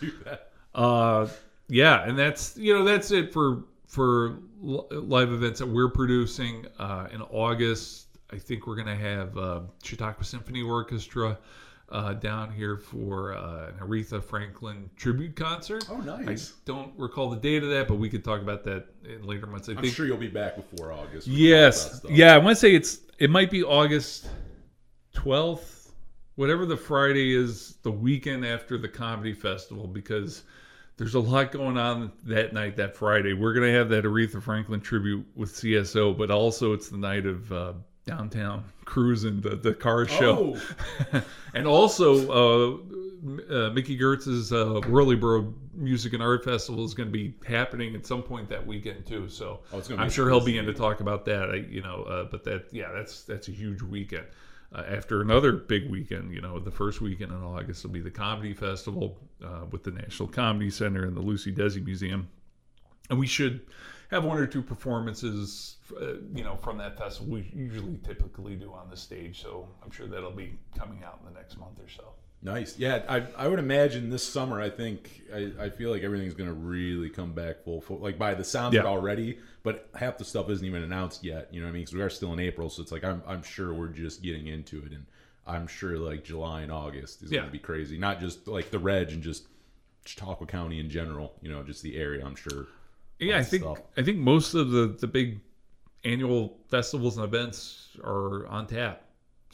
do 0.00 0.12
that. 0.24 0.50
Uh, 0.74 1.26
yeah, 1.68 2.04
and 2.04 2.18
that's 2.18 2.56
you 2.56 2.74
know 2.74 2.84
that's 2.84 3.10
it 3.10 3.32
for 3.32 3.64
for 3.86 4.38
live 4.60 5.32
events 5.32 5.60
that 5.60 5.66
we're 5.66 5.88
producing 5.88 6.66
uh, 6.78 7.08
in 7.12 7.22
August. 7.22 8.08
I 8.32 8.38
think 8.38 8.66
we're 8.66 8.76
gonna 8.76 8.96
have 8.96 9.36
uh, 9.38 9.60
Chautauqua 9.82 10.24
Symphony 10.24 10.62
Orchestra 10.62 11.38
uh, 11.90 12.14
down 12.14 12.52
here 12.52 12.76
for 12.76 13.34
uh, 13.34 13.68
an 13.68 13.74
Aretha 13.78 14.22
Franklin 14.22 14.90
tribute 14.96 15.36
concert. 15.36 15.86
Oh, 15.90 15.98
nice. 15.98 16.50
I 16.50 16.54
don't 16.64 16.92
recall 16.96 17.30
the 17.30 17.36
date 17.36 17.62
of 17.62 17.70
that, 17.70 17.86
but 17.86 17.96
we 17.96 18.08
could 18.08 18.24
talk 18.24 18.40
about 18.40 18.64
that 18.64 18.86
in 19.04 19.24
later 19.24 19.46
months. 19.46 19.68
I 19.68 19.72
I'm 19.72 19.78
think 19.78 19.94
sure 19.94 20.06
you'll 20.06 20.16
be 20.16 20.28
back 20.28 20.56
before 20.56 20.92
August. 20.92 21.28
Yes. 21.28 22.04
Yeah, 22.08 22.34
I 22.34 22.38
want 22.38 22.56
to 22.56 22.60
say 22.60 22.74
it's 22.74 23.00
it 23.18 23.30
might 23.30 23.50
be 23.50 23.62
August 23.62 24.28
12th, 25.14 25.90
whatever 26.34 26.66
the 26.66 26.76
Friday 26.76 27.34
is, 27.34 27.76
the 27.82 27.92
weekend 27.92 28.44
after 28.44 28.76
the 28.78 28.88
comedy 28.88 29.32
festival 29.32 29.86
because 29.86 30.42
there's 30.96 31.14
a 31.14 31.20
lot 31.20 31.52
going 31.52 31.76
on 31.76 32.12
that 32.24 32.52
night 32.52 32.76
that 32.76 32.96
Friday. 32.96 33.32
We're 33.34 33.52
going 33.52 33.70
to 33.70 33.78
have 33.78 33.88
that 33.90 34.04
Aretha 34.04 34.42
Franklin 34.42 34.80
tribute 34.80 35.26
with 35.34 35.52
CSO, 35.52 36.16
but 36.16 36.30
also 36.30 36.72
it's 36.72 36.88
the 36.88 36.96
night 36.96 37.26
of 37.26 37.52
uh, 37.52 37.72
downtown 38.06 38.64
cruising 38.84 39.40
the 39.40 39.56
the 39.56 39.74
car 39.74 40.06
show. 40.06 40.56
Oh, 41.12 41.22
and 41.54 41.66
also 41.66 42.30
uh, 42.30 43.54
uh, 43.54 43.70
Mickey 43.70 43.96
Gertz's 43.96 44.52
uh, 44.52 44.80
Whirlyboro 44.84 45.52
Music 45.74 46.14
and 46.14 46.22
Art 46.22 46.44
Festival 46.44 46.84
is 46.84 46.94
going 46.94 47.08
to 47.08 47.12
be 47.12 47.34
happening 47.46 47.94
at 47.94 48.06
some 48.06 48.22
point 48.22 48.48
that 48.48 48.66
weekend 48.66 49.04
too. 49.04 49.28
So 49.28 49.60
Oh, 49.72 49.78
it's 49.78 49.88
gonna 49.88 50.00
be 50.00 50.04
I'm 50.04 50.10
sure 50.10 50.30
he'll 50.30 50.40
be 50.40 50.56
in 50.56 50.64
to 50.64 50.72
talk 50.72 51.00
about 51.00 51.26
that. 51.26 51.50
I, 51.50 51.56
you 51.56 51.82
know, 51.82 52.04
uh, 52.04 52.24
but 52.24 52.44
that 52.44 52.66
yeah, 52.72 52.90
that's 52.94 53.22
that's 53.22 53.48
a 53.48 53.52
huge 53.52 53.82
weekend. 53.82 54.26
Uh, 54.72 54.82
after 54.88 55.20
another 55.20 55.52
big 55.52 55.88
weekend, 55.88 56.32
you 56.32 56.40
know, 56.40 56.58
the 56.58 56.70
first 56.70 57.00
weekend 57.00 57.32
in 57.32 57.42
August 57.42 57.84
will 57.84 57.92
be 57.92 58.00
the 58.00 58.10
Comedy 58.10 58.52
Festival 58.52 59.18
uh, 59.44 59.64
with 59.70 59.84
the 59.84 59.92
National 59.92 60.28
Comedy 60.28 60.70
Center 60.70 61.04
and 61.06 61.16
the 61.16 61.20
Lucy 61.20 61.52
Desi 61.52 61.84
Museum, 61.84 62.28
and 63.08 63.18
we 63.18 63.26
should 63.26 63.60
have 64.10 64.24
one 64.24 64.38
or 64.38 64.46
two 64.46 64.62
performances, 64.62 65.76
uh, 66.00 66.14
you 66.34 66.44
know, 66.44 66.56
from 66.56 66.78
that 66.78 66.98
festival. 66.98 67.32
We 67.32 67.50
usually 67.54 67.98
typically 68.04 68.56
do 68.56 68.72
on 68.72 68.90
the 68.90 68.96
stage, 68.96 69.42
so 69.42 69.68
I'm 69.84 69.90
sure 69.90 70.06
that'll 70.06 70.30
be 70.30 70.58
coming 70.76 71.02
out 71.04 71.20
in 71.20 71.32
the 71.32 71.38
next 71.38 71.58
month 71.58 71.78
or 71.78 71.88
so. 71.88 72.12
Nice. 72.46 72.78
Yeah, 72.78 73.02
I, 73.08 73.24
I 73.36 73.48
would 73.48 73.58
imagine 73.58 74.08
this 74.08 74.26
summer. 74.26 74.60
I 74.60 74.70
think 74.70 75.22
I, 75.34 75.50
I 75.60 75.68
feel 75.70 75.90
like 75.90 76.02
everything's 76.02 76.34
gonna 76.34 76.52
really 76.54 77.10
come 77.10 77.32
back 77.32 77.62
full. 77.64 77.80
full 77.82 77.98
like 77.98 78.18
by 78.18 78.32
the 78.34 78.44
sound 78.44 78.74
of 78.74 78.84
it 78.84 78.86
already, 78.86 79.38
but 79.62 79.88
half 79.94 80.16
the 80.16 80.24
stuff 80.24 80.48
isn't 80.48 80.64
even 80.64 80.82
announced 80.82 81.22
yet. 81.24 81.48
You 81.52 81.60
know 81.60 81.66
what 81.66 81.70
I 81.70 81.74
mean? 81.74 81.82
Because 81.82 81.94
we 81.94 82.00
are 82.02 82.08
still 82.10 82.32
in 82.32 82.40
April, 82.40 82.70
so 82.70 82.80
it's 82.82 82.92
like 82.92 83.04
I'm 83.04 83.22
I'm 83.26 83.42
sure 83.42 83.74
we're 83.74 83.88
just 83.88 84.22
getting 84.22 84.46
into 84.46 84.78
it, 84.78 84.92
and 84.92 85.04
I'm 85.46 85.66
sure 85.66 85.98
like 85.98 86.24
July 86.24 86.62
and 86.62 86.72
August 86.72 87.22
is 87.22 87.30
Yeah. 87.30 87.40
gonna 87.40 87.52
be 87.52 87.58
crazy. 87.58 87.98
Not 87.98 88.20
just 88.20 88.48
like 88.48 88.70
the 88.70 88.78
Reg 88.78 89.10
and 89.10 89.22
just 89.22 89.44
Chautauqua 90.06 90.46
County 90.46 90.80
in 90.80 90.88
general. 90.88 91.34
You 91.42 91.50
know, 91.50 91.62
just 91.62 91.82
the 91.82 91.96
area. 91.96 92.24
I'm 92.24 92.36
sure. 92.36 92.66
Yeah, 93.18 93.38
I 93.38 93.42
think 93.42 93.62
stuff. 93.64 93.78
I 93.96 94.02
think 94.02 94.18
most 94.18 94.54
of 94.54 94.70
the 94.70 94.96
the 94.98 95.06
big 95.06 95.40
annual 96.04 96.56
festivals 96.68 97.16
and 97.16 97.24
events 97.24 97.88
are 98.04 98.46
on 98.46 98.66
tap 98.68 99.02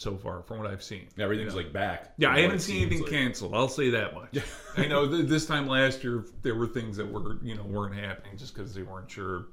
so 0.03 0.17
far, 0.17 0.43
from 0.43 0.59
what 0.59 0.67
I've 0.67 0.83
seen. 0.83 1.09
Everything's 1.19 1.55
like 1.55 1.73
back. 1.73 2.13
Yeah, 2.17 2.31
I 2.31 2.41
haven't 2.41 2.61
seen 2.61 2.83
anything 2.83 3.03
like. 3.03 3.11
canceled. 3.11 3.55
I'll 3.55 3.69
say 3.69 3.91
that 3.91 4.15
much. 4.15 4.39
I 4.77 4.87
know 4.87 5.09
th- 5.09 5.27
this 5.27 5.47
time 5.47 5.67
last 5.67 6.03
year 6.05 6.25
there 6.43 6.55
were 6.55 6.67
things 6.67 6.97
that 6.97 7.11
were 7.11 7.39
you 7.43 7.55
know 7.55 7.63
weren't 7.63 7.95
happening 7.95 8.37
just 8.37 8.55
because 8.55 8.75
they 8.75 8.83
weren't 8.83 9.11
sure 9.11 9.47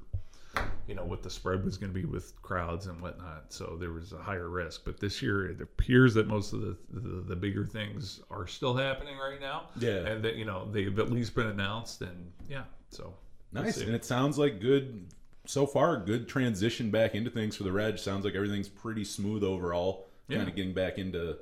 you 0.88 0.96
know 0.96 1.06
what 1.06 1.22
the 1.22 1.30
spread 1.30 1.64
was 1.64 1.78
going 1.78 1.94
to 1.94 1.98
be 1.98 2.06
with 2.06 2.42
crowds 2.42 2.88
and 2.88 3.00
whatnot. 3.00 3.46
So 3.50 3.78
there 3.80 3.92
was 3.92 4.12
a 4.12 4.18
higher 4.18 4.50
risk. 4.50 4.84
But 4.84 5.00
this 5.00 5.22
year 5.22 5.52
it 5.52 5.62
appears 5.62 6.14
that 6.16 6.28
most 6.28 6.54
of 6.54 6.62
the 6.62 6.76
the, 6.90 7.22
the 7.22 7.36
bigger 7.36 7.66
things 7.66 8.22
are 8.32 8.48
still 8.48 8.76
happening 8.76 9.18
right 9.18 9.40
now. 9.40 9.70
Yeah. 9.80 10.08
and 10.08 10.24
that 10.24 10.36
you 10.36 10.46
know 10.46 10.68
they've 10.72 10.98
at 11.00 11.12
least 11.12 11.36
been 11.36 11.48
announced 11.48 12.02
and 12.02 12.32
yeah. 12.50 12.64
So 12.90 13.14
Nice, 13.52 13.78
and 13.78 13.96
it 13.96 14.06
sounds 14.06 14.38
like 14.38 14.60
good 14.60 15.08
so 15.46 15.66
far. 15.66 15.98
Good 15.98 16.28
transition 16.28 16.92
back 16.92 17.16
into 17.16 17.32
things 17.32 17.56
for 17.56 17.64
the 17.64 17.72
Reg. 17.72 17.98
Sounds 17.98 18.24
like 18.26 18.36
everything's 18.36 18.70
pretty 18.70 19.04
smooth 19.04 19.44
overall. 19.44 20.08
Kind 20.38 20.48
of 20.50 20.56
getting 20.56 20.74
back 20.74 20.98
into, 20.98 21.38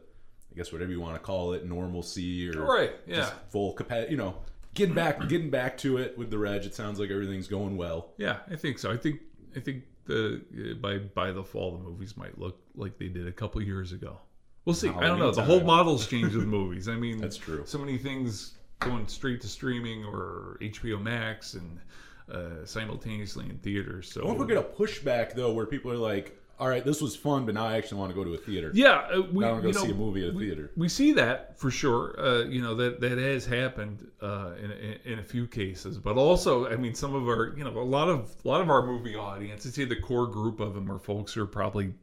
I 0.51 0.55
guess 0.55 0.71
whatever 0.71 0.91
you 0.91 1.01
want 1.01 1.15
to 1.15 1.19
call 1.19 1.53
it, 1.53 1.65
normalcy 1.65 2.49
or 2.49 2.61
Right, 2.63 2.91
yeah. 3.05 3.15
just 3.17 3.33
full 3.49 3.73
capacity. 3.73 4.11
You 4.11 4.17
know, 4.17 4.37
getting 4.73 4.95
back, 4.95 5.19
getting 5.29 5.49
back 5.49 5.77
to 5.79 5.97
it 5.97 6.17
with 6.17 6.29
the 6.29 6.37
Reg. 6.37 6.63
It 6.65 6.73
sounds 6.75 6.99
like 6.99 7.09
everything's 7.09 7.47
going 7.47 7.77
well. 7.77 8.11
Yeah, 8.17 8.37
I 8.49 8.55
think 8.55 8.79
so. 8.79 8.91
I 8.91 8.97
think 8.97 9.21
I 9.55 9.59
think 9.59 9.83
the 10.05 10.41
uh, 10.71 10.73
by 10.75 10.99
by 10.99 11.31
the 11.31 11.43
fall 11.43 11.71
the 11.77 11.83
movies 11.83 12.15
might 12.17 12.37
look 12.39 12.59
like 12.75 12.97
they 12.97 13.07
did 13.09 13.27
a 13.27 13.31
couple 13.31 13.61
years 13.61 13.91
ago. 13.91 14.19
We'll 14.65 14.73
see. 14.75 14.89
I 14.89 15.07
don't 15.07 15.19
know. 15.19 15.31
The 15.31 15.43
whole 15.43 15.61
model's 15.61 16.07
changed 16.07 16.35
with 16.35 16.45
movies. 16.59 16.89
I 16.89 16.95
mean, 16.95 17.19
That's 17.19 17.37
true. 17.37 17.63
So 17.65 17.77
many 17.77 17.97
things 17.97 18.53
going 18.79 19.07
straight 19.07 19.39
to 19.41 19.47
streaming 19.47 20.03
or 20.05 20.57
HBO 20.61 21.01
Max 21.01 21.53
and 21.55 21.79
uh, 22.31 22.65
simultaneously 22.65 23.45
in 23.49 23.57
theaters. 23.59 24.11
So 24.11 24.21
I 24.21 24.25
wonder 24.25 24.43
if 24.43 24.47
we 24.49 24.53
get 24.55 24.63
a 24.63 24.67
pushback 24.67 25.33
though, 25.35 25.53
where 25.53 25.65
people 25.65 25.89
are 25.91 25.97
like, 25.97 26.37
"All 26.59 26.67
right, 26.67 26.83
this 26.83 27.01
was 27.01 27.15
fun, 27.15 27.45
but 27.45 27.55
now 27.55 27.65
I 27.65 27.77
actually 27.77 27.99
want 27.99 28.11
to 28.11 28.15
go 28.15 28.23
to 28.23 28.33
a 28.33 28.37
theater. 28.37 28.71
yeah, 28.73 29.07
uh, 29.13 29.21
we 29.31 29.45
I 29.45 29.51
want 29.51 29.63
to 29.63 29.71
go 29.71 29.79
know, 29.79 29.85
see 29.85 29.91
a 29.91 29.95
movie 29.95 30.23
at 30.27 30.33
a 30.33 30.37
we- 30.37 30.45
theater." 30.47 30.71
We 30.75 30.89
see 30.89 31.11
that 31.13 31.57
for 31.59 31.69
sure. 31.71 32.15
Uh, 32.19 32.43
you 32.45 32.61
know 32.61 32.75
that 32.75 32.99
that 33.01 33.17
has 33.17 33.45
happened 33.45 34.09
uh, 34.21 34.51
in, 34.61 34.71
in 34.71 34.97
in 35.05 35.19
a 35.19 35.23
few 35.23 35.47
cases, 35.47 35.97
but 35.97 36.17
also, 36.17 36.67
I 36.67 36.75
mean, 36.75 36.93
some 36.93 37.13
of 37.15 37.27
our 37.27 37.53
you 37.57 37.63
know 37.63 37.69
a 37.69 37.81
lot 37.81 38.09
of 38.09 38.35
a 38.43 38.47
lot 38.47 38.61
of 38.61 38.69
our 38.69 38.85
movie 38.85 39.15
audience. 39.15 39.65
I'd 39.65 39.73
say 39.73 39.85
the 39.85 39.95
core 40.01 40.27
group 40.27 40.59
of 40.59 40.73
them 40.73 40.91
are 40.91 40.99
folks 40.99 41.33
who 41.33 41.43
are 41.43 41.47
probably 41.47 41.93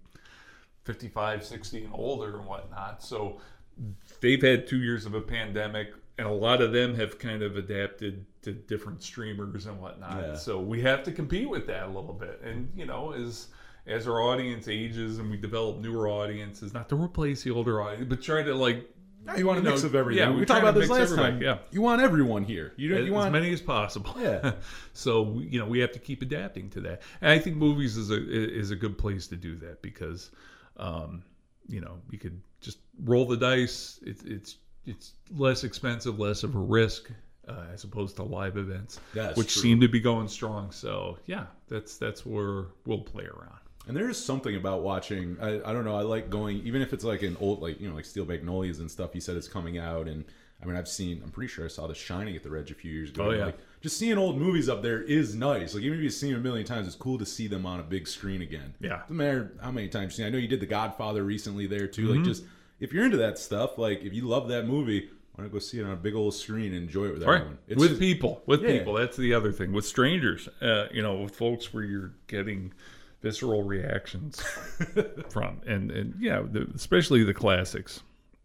55, 0.85 1.45
60 1.45 1.85
and 1.85 1.95
older 1.95 2.37
and 2.39 2.47
whatnot. 2.47 3.03
So 3.03 3.41
they've 4.21 4.43
had 4.43 4.67
two 4.67 4.79
years 4.79 5.07
of 5.07 5.15
a 5.15 5.21
pandemic, 5.21 5.95
and 6.19 6.27
a 6.27 6.33
lot 6.33 6.61
of 6.61 6.73
them 6.73 6.95
have 6.95 7.19
kind 7.19 7.43
of 7.43 7.57
adapted 7.57 8.25
to 8.43 8.53
different 8.53 9.03
streamers 9.03 9.67
and 9.67 9.81
whatnot. 9.81 10.23
Yeah. 10.23 10.35
So 10.37 10.61
we 10.61 10.81
have 10.83 11.03
to 11.05 11.13
compete 11.13 11.49
with 11.49 11.67
that 11.67 11.85
a 11.85 11.87
little 11.87 12.13
bit, 12.13 12.41
and 12.45 12.71
you 12.77 12.87
know 12.87 13.13
as 13.13 13.49
as 13.87 14.09
our 14.09 14.21
audience 14.23 14.69
ages 14.69 15.19
and 15.19 15.31
we 15.31 15.37
develop 15.37 15.79
newer 15.79 16.09
audiences, 16.09 16.73
not 16.73 16.89
to 16.89 16.97
replace 16.97 17.43
the 17.43 17.51
older 17.51 17.83
audience, 17.83 18.07
but 18.09 18.23
try 18.23 18.43
to 18.43 18.55
like 18.55 18.89
you 19.37 19.47
want 19.47 19.59
a 19.59 19.63
mix 19.63 19.83
know, 19.83 19.89
of 19.89 19.95
everything. 19.95 20.23
yeah, 20.23 20.31
we 20.31 20.41
we're 20.41 20.45
talked 20.45 20.61
about 20.61 20.75
this 20.75 20.91
last 20.91 21.13
everybody, 21.13 21.33
time. 21.33 21.43
yeah. 21.43 21.59
You 21.71 21.81
want 21.81 22.03
everyone 22.03 22.45
here. 22.45 22.73
You 22.77 22.91
don't. 22.91 22.99
as 23.01 23.07
You 23.07 23.13
want 23.13 23.33
many 23.33 23.53
as 23.53 23.61
possible. 23.61 24.15
Yeah. 24.19 24.53
so 24.93 25.39
you 25.41 25.59
know 25.59 25.67
we 25.67 25.79
have 25.81 25.93
to 25.93 25.99
keep 25.99 26.23
adapting 26.23 26.71
to 26.71 26.81
that, 26.83 27.03
and 27.21 27.31
I 27.31 27.39
think 27.39 27.57
movies 27.57 27.97
is 27.97 28.11
a 28.11 28.23
is 28.23 28.71
a 28.71 28.77
good 28.77 28.99
place 28.99 29.27
to 29.29 29.37
do 29.37 29.57
that 29.57 29.81
because, 29.83 30.31
um, 30.77 31.23
you 31.69 31.81
know, 31.81 31.99
you 32.11 32.19
could 32.19 32.41
just 32.61 32.79
roll 33.03 33.25
the 33.27 33.37
dice. 33.37 33.99
It's 34.03 34.23
it's 34.25 34.57
it's 34.87 35.13
less 35.35 35.65
expensive, 35.65 36.19
less 36.19 36.43
of 36.43 36.55
a 36.55 36.61
risk. 36.61 37.11
Uh, 37.47 37.67
as 37.75 37.85
opposed 37.85 38.17
to 38.17 38.23
live 38.23 38.57
events, 38.57 38.99
That's 39.13 39.37
which 39.37 39.53
true. 39.53 39.61
seem 39.61 39.81
to 39.83 39.89
be 39.89 40.01
going 40.01 40.29
strong. 40.29 40.71
So 40.71 41.19
yeah, 41.27 41.45
that's 41.69 41.99
that's 41.99 42.25
where 42.25 42.69
we'll 42.87 43.03
play 43.03 43.25
around. 43.25 43.59
And 43.87 43.97
there 43.97 44.09
is 44.09 44.23
something 44.23 44.57
about 44.57 44.83
watching. 44.83 45.37
I, 45.41 45.57
I 45.69 45.73
don't 45.73 45.85
know. 45.85 45.97
I 45.97 46.03
like 46.03 46.31
going, 46.31 46.59
even 46.65 46.81
if 46.83 46.93
it's 46.93 47.05
like 47.05 47.23
an 47.23 47.37
old, 47.41 47.61
like 47.61 47.81
you 47.81 47.89
know, 47.89 47.95
like 47.95 48.05
Steel 48.07 48.25
Magnolias 48.25 48.79
and 48.79 48.91
stuff. 48.91 49.11
You 49.15 49.21
said 49.21 49.37
it's 49.37 49.49
coming 49.49 49.77
out, 49.79 50.09
and 50.09 50.25
I 50.63 50.67
mean, 50.67 50.77
I've 50.77 50.89
seen. 50.89 51.21
I'm 51.23 51.31
pretty 51.31 51.49
sure 51.53 51.65
I 51.67 51.69
saw 51.69 51.87
The 51.87 51.95
Shining 51.95 52.35
at 52.35 52.43
the 52.43 52.51
Reg 52.51 52.71
a 52.71 52.75
few 52.75 52.91
years 52.91 53.11
ago. 53.11 53.25
Oh, 53.27 53.31
yeah. 53.33 53.45
Like 53.47 53.59
just 53.83 53.99
seeing 53.99 54.17
old 54.17 54.39
movies 54.39 54.71
up 54.71 54.81
there 54.83 55.03
is 55.03 55.35
nice. 55.35 55.75
Like 55.75 55.83
even 55.83 55.99
if 55.99 56.05
you've 56.05 56.15
seen 56.15 56.31
them 56.33 56.41
a 56.41 56.43
million 56.43 56.67
times, 56.67 56.87
it's 56.87 56.97
cool 56.97 57.19
to 57.19 57.27
see 57.27 57.47
them 57.47 57.67
on 57.67 57.79
a 57.81 57.83
big 57.83 58.09
screen 58.09 58.41
again. 58.41 58.73
Yeah. 58.81 59.01
doesn't 59.01 59.17
matter 59.17 59.53
how 59.63 59.71
many 59.71 59.89
times 59.89 60.05
you've 60.05 60.13
seen. 60.15 60.27
I 60.27 60.31
know 60.31 60.39
you 60.39 60.49
did 60.49 60.61
The 60.61 60.67
Godfather 60.67 61.23
recently 61.23 61.67
there 61.67 61.87
too. 61.87 62.07
Mm-hmm. 62.09 62.17
Like 62.17 62.25
just 62.25 62.45
if 62.81 62.93
you're 62.95 63.05
into 63.05 63.19
that 63.19 63.39
stuff, 63.39 63.77
like 63.77 64.03
if 64.03 64.15
you 64.15 64.27
love 64.27 64.49
that 64.49 64.67
movie, 64.67 65.11
why 65.35 65.45
not 65.45 65.53
go 65.53 65.59
see 65.59 65.81
it 65.81 65.85
on 65.85 65.91
a 65.91 65.97
big 65.97 66.15
old 66.15 66.33
screen 66.35 66.73
and 66.73 66.77
enjoy 66.85 67.07
it 67.09 67.13
with 67.15 67.23
Right. 67.25 67.35
everyone? 67.37 67.59
It's 67.69 67.79
with 67.79 67.91
just- 67.91 68.01
people, 68.01 68.43
with 68.47 68.63
Yeah. 68.63 68.79
people. 68.79 68.95
That's 68.95 69.19
the 69.19 69.35
other 69.35 69.53
thing. 69.53 69.73
With 69.73 69.85
strangers, 69.85 70.49
uh, 70.63 70.87
you 70.91 71.03
know, 71.03 71.17
with 71.23 71.37
folks 71.37 71.75
where 71.75 71.85
you're 71.85 72.13
getting 72.29 72.73
visceral 73.25 73.63
reactions 73.63 74.41
from, 75.31 75.63
and 75.67 75.91
and 75.91 76.15
yeah, 76.21 76.43
the, 76.49 76.69
especially 76.75 77.25
the 77.25 77.35
classics. 77.35 78.03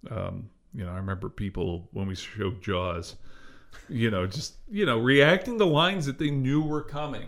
Um, 0.10 0.50
you 0.74 0.86
know, 0.86 0.92
I 0.92 0.96
remember 0.96 1.28
people 1.30 1.89
when 1.92 2.08
we 2.08 2.15
showed 2.15 2.62
Jaws, 2.62 3.18
you 3.89 4.10
know, 4.10 4.26
just 4.26 4.56
you 4.72 4.86
know, 4.86 4.98
reacting 4.98 5.60
to 5.60 5.65
lines 5.65 6.06
that 6.06 6.18
they 6.18 6.32
knew 6.32 6.62
were 6.62 6.82
coming. 6.82 7.28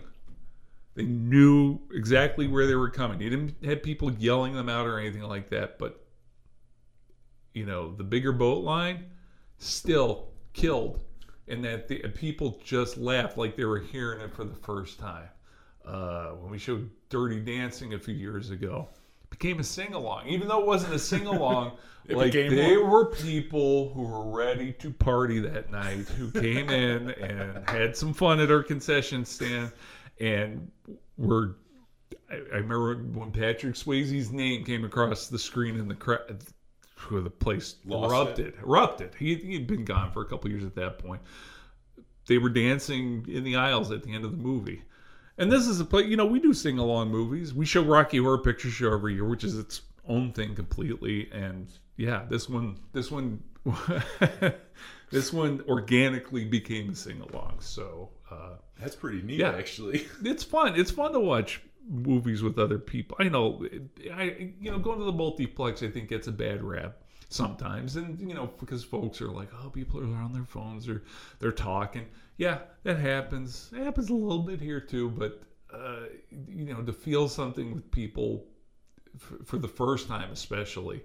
They 0.94 1.04
knew 1.04 1.78
exactly 1.92 2.46
where 2.48 2.66
they 2.66 2.74
were 2.74 2.90
coming. 2.90 3.20
You 3.20 3.30
didn't 3.30 3.64
have 3.64 3.82
people 3.82 4.12
yelling 4.12 4.54
them 4.54 4.68
out 4.68 4.86
or 4.86 4.98
anything 4.98 5.22
like 5.22 5.50
that, 5.50 5.78
but 5.78 6.04
you 7.52 7.66
know, 7.66 7.94
the 7.94 8.04
bigger 8.04 8.32
boat 8.32 8.64
line 8.64 9.04
still 9.58 10.28
killed, 10.54 11.00
and 11.48 11.62
that 11.64 11.86
the 11.86 11.98
people 12.14 12.58
just 12.64 12.96
laughed 12.96 13.36
like 13.36 13.56
they 13.56 13.66
were 13.66 13.80
hearing 13.80 14.22
it 14.22 14.34
for 14.34 14.44
the 14.44 14.56
first 14.56 14.98
time. 14.98 15.28
Uh, 15.84 16.30
when 16.30 16.50
we 16.50 16.58
showed 16.58 16.88
Dirty 17.08 17.40
Dancing 17.40 17.94
a 17.94 17.98
few 17.98 18.14
years 18.14 18.50
ago, 18.50 18.88
became 19.30 19.58
a 19.58 19.64
sing 19.64 19.94
along, 19.94 20.28
even 20.28 20.46
though 20.46 20.60
it 20.60 20.66
wasn't 20.66 20.94
a 20.94 20.98
sing 20.98 21.26
along. 21.26 21.72
Like 22.08 22.32
they 22.32 22.76
one. 22.76 22.90
were 22.90 23.06
people 23.06 23.94
who 23.94 24.02
were 24.02 24.36
ready 24.36 24.72
to 24.72 24.90
party 24.90 25.38
that 25.38 25.70
night, 25.70 26.08
who 26.08 26.32
came 26.32 26.68
in 26.68 27.10
and 27.22 27.68
had 27.70 27.96
some 27.96 28.12
fun 28.12 28.40
at 28.40 28.50
our 28.50 28.64
concession 28.64 29.24
stand, 29.24 29.70
and 30.18 30.68
were 31.16 31.54
I, 32.28 32.36
I 32.52 32.56
remember 32.56 32.96
when 32.96 33.30
Patrick 33.30 33.76
Swayze's 33.76 34.32
name 34.32 34.64
came 34.64 34.84
across 34.84 35.28
the 35.28 35.38
screen 35.38 35.76
in 35.76 35.86
the 35.86 35.94
crowd, 35.94 36.42
where 37.08 37.20
the 37.20 37.30
place 37.30 37.76
Lost 37.84 38.10
erupted. 38.10 38.54
Erupted. 38.62 39.14
He 39.18 39.36
he'd 39.36 39.66
been 39.66 39.84
gone 39.84 40.10
for 40.12 40.22
a 40.22 40.26
couple 40.26 40.50
years 40.50 40.64
at 40.64 40.74
that 40.76 40.98
point. 40.98 41.20
They 42.26 42.38
were 42.38 42.50
dancing 42.50 43.26
in 43.28 43.44
the 43.44 43.56
aisles 43.56 43.90
at 43.90 44.02
the 44.02 44.14
end 44.14 44.24
of 44.24 44.30
the 44.32 44.42
movie. 44.42 44.82
And 45.42 45.50
this 45.50 45.66
is 45.66 45.80
a 45.80 45.84
play, 45.84 46.04
you 46.04 46.16
know, 46.16 46.24
we 46.24 46.38
do 46.38 46.54
sing 46.54 46.78
along 46.78 47.10
movies. 47.10 47.52
We 47.52 47.66
show 47.66 47.82
Rocky 47.82 48.18
Horror 48.18 48.38
Picture 48.38 48.70
Show 48.70 48.92
every 48.92 49.14
year, 49.14 49.24
which 49.24 49.42
is 49.42 49.58
its 49.58 49.82
own 50.06 50.32
thing 50.32 50.54
completely. 50.54 51.28
And 51.32 51.66
yeah, 51.96 52.26
this 52.30 52.48
one, 52.48 52.78
this 52.92 53.10
one, 53.10 53.42
this 55.10 55.32
one 55.32 55.64
organically 55.68 56.44
became 56.44 56.90
a 56.90 56.94
sing 56.94 57.20
along. 57.20 57.56
So, 57.58 58.10
uh, 58.30 58.54
That's 58.78 58.94
pretty 58.94 59.20
neat, 59.22 59.40
Yeah. 59.40 59.50
actually. 59.50 60.06
it's 60.24 60.44
fun. 60.44 60.78
It's 60.78 60.92
fun 60.92 61.12
to 61.12 61.18
watch 61.18 61.60
movies 61.88 62.44
with 62.44 62.56
other 62.60 62.78
people. 62.78 63.16
I 63.18 63.24
know, 63.28 63.66
I 64.14 64.52
you 64.60 64.70
know, 64.70 64.78
going 64.78 65.00
to 65.00 65.04
the 65.04 65.10
multiplex, 65.10 65.82
I 65.82 65.88
think 65.90 66.08
gets 66.08 66.28
a 66.28 66.32
bad 66.32 66.62
rap 66.62 66.98
sometimes, 67.32 67.96
and 67.96 68.18
you 68.20 68.34
know, 68.34 68.50
because 68.60 68.84
folks 68.84 69.20
are 69.20 69.30
like, 69.30 69.48
oh, 69.62 69.70
people 69.70 70.00
are 70.00 70.22
on 70.22 70.32
their 70.32 70.44
phones 70.44 70.88
or 70.88 71.02
they're 71.38 71.52
talking. 71.52 72.06
Yeah, 72.36 72.58
that 72.84 72.98
happens. 72.98 73.70
It 73.72 73.82
happens 73.84 74.10
a 74.10 74.14
little 74.14 74.42
bit 74.42 74.60
here 74.60 74.80
too, 74.80 75.10
but 75.10 75.42
uh, 75.72 76.06
you 76.30 76.72
know, 76.72 76.82
to 76.82 76.92
feel 76.92 77.28
something 77.28 77.74
with 77.74 77.90
people 77.90 78.46
for, 79.18 79.44
for 79.44 79.58
the 79.58 79.68
first 79.68 80.08
time, 80.08 80.30
especially. 80.30 81.02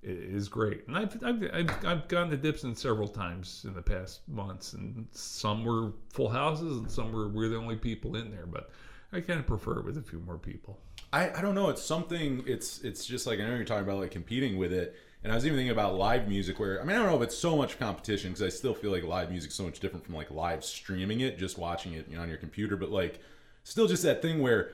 Is 0.00 0.48
great, 0.48 0.86
and 0.86 0.96
I've, 0.96 1.20
I've 1.24 1.42
I've 1.52 1.84
I've 1.84 2.08
gone 2.08 2.30
to 2.30 2.36
Dipson 2.36 2.76
several 2.76 3.08
times 3.08 3.64
in 3.66 3.74
the 3.74 3.82
past 3.82 4.20
months, 4.28 4.74
and 4.74 5.08
some 5.10 5.64
were 5.64 5.90
full 6.10 6.28
houses, 6.28 6.76
and 6.78 6.88
some 6.88 7.10
were 7.10 7.26
we're 7.26 7.48
the 7.48 7.56
only 7.56 7.74
people 7.74 8.14
in 8.14 8.30
there. 8.30 8.46
But 8.46 8.70
I 9.12 9.20
kind 9.20 9.40
of 9.40 9.46
prefer 9.48 9.80
it 9.80 9.84
with 9.84 9.98
a 9.98 10.02
few 10.02 10.20
more 10.20 10.38
people. 10.38 10.78
I, 11.12 11.30
I 11.30 11.40
don't 11.40 11.54
know. 11.54 11.70
It's 11.70 11.82
something. 11.82 12.44
It's 12.46 12.80
it's 12.82 13.04
just 13.06 13.26
like 13.26 13.40
I 13.40 13.44
know 13.44 13.56
you're 13.56 13.64
talking 13.64 13.84
about 13.84 13.98
like 13.98 14.10
competing 14.10 14.58
with 14.58 14.72
it, 14.72 14.94
and 15.24 15.32
I 15.32 15.34
was 15.34 15.44
even 15.44 15.58
thinking 15.58 15.72
about 15.72 15.96
live 15.96 16.28
music. 16.28 16.58
Where 16.60 16.80
I 16.80 16.84
mean 16.84 16.96
I 16.96 17.00
don't 17.00 17.08
know 17.08 17.16
if 17.16 17.22
it's 17.22 17.36
so 17.38 17.56
much 17.56 17.78
competition 17.78 18.30
because 18.30 18.42
I 18.42 18.48
still 18.48 18.74
feel 18.74 18.90
like 18.92 19.04
live 19.04 19.30
music's 19.30 19.54
so 19.54 19.64
much 19.64 19.80
different 19.80 20.04
from 20.04 20.14
like 20.14 20.30
live 20.30 20.64
streaming 20.64 21.20
it, 21.20 21.38
just 21.38 21.58
watching 21.58 21.94
it 21.94 22.06
you 22.08 22.16
know, 22.16 22.22
on 22.22 22.28
your 22.28 22.38
computer. 22.38 22.76
But 22.76 22.90
like 22.90 23.20
still 23.64 23.86
just 23.86 24.02
that 24.04 24.22
thing 24.22 24.40
where 24.40 24.72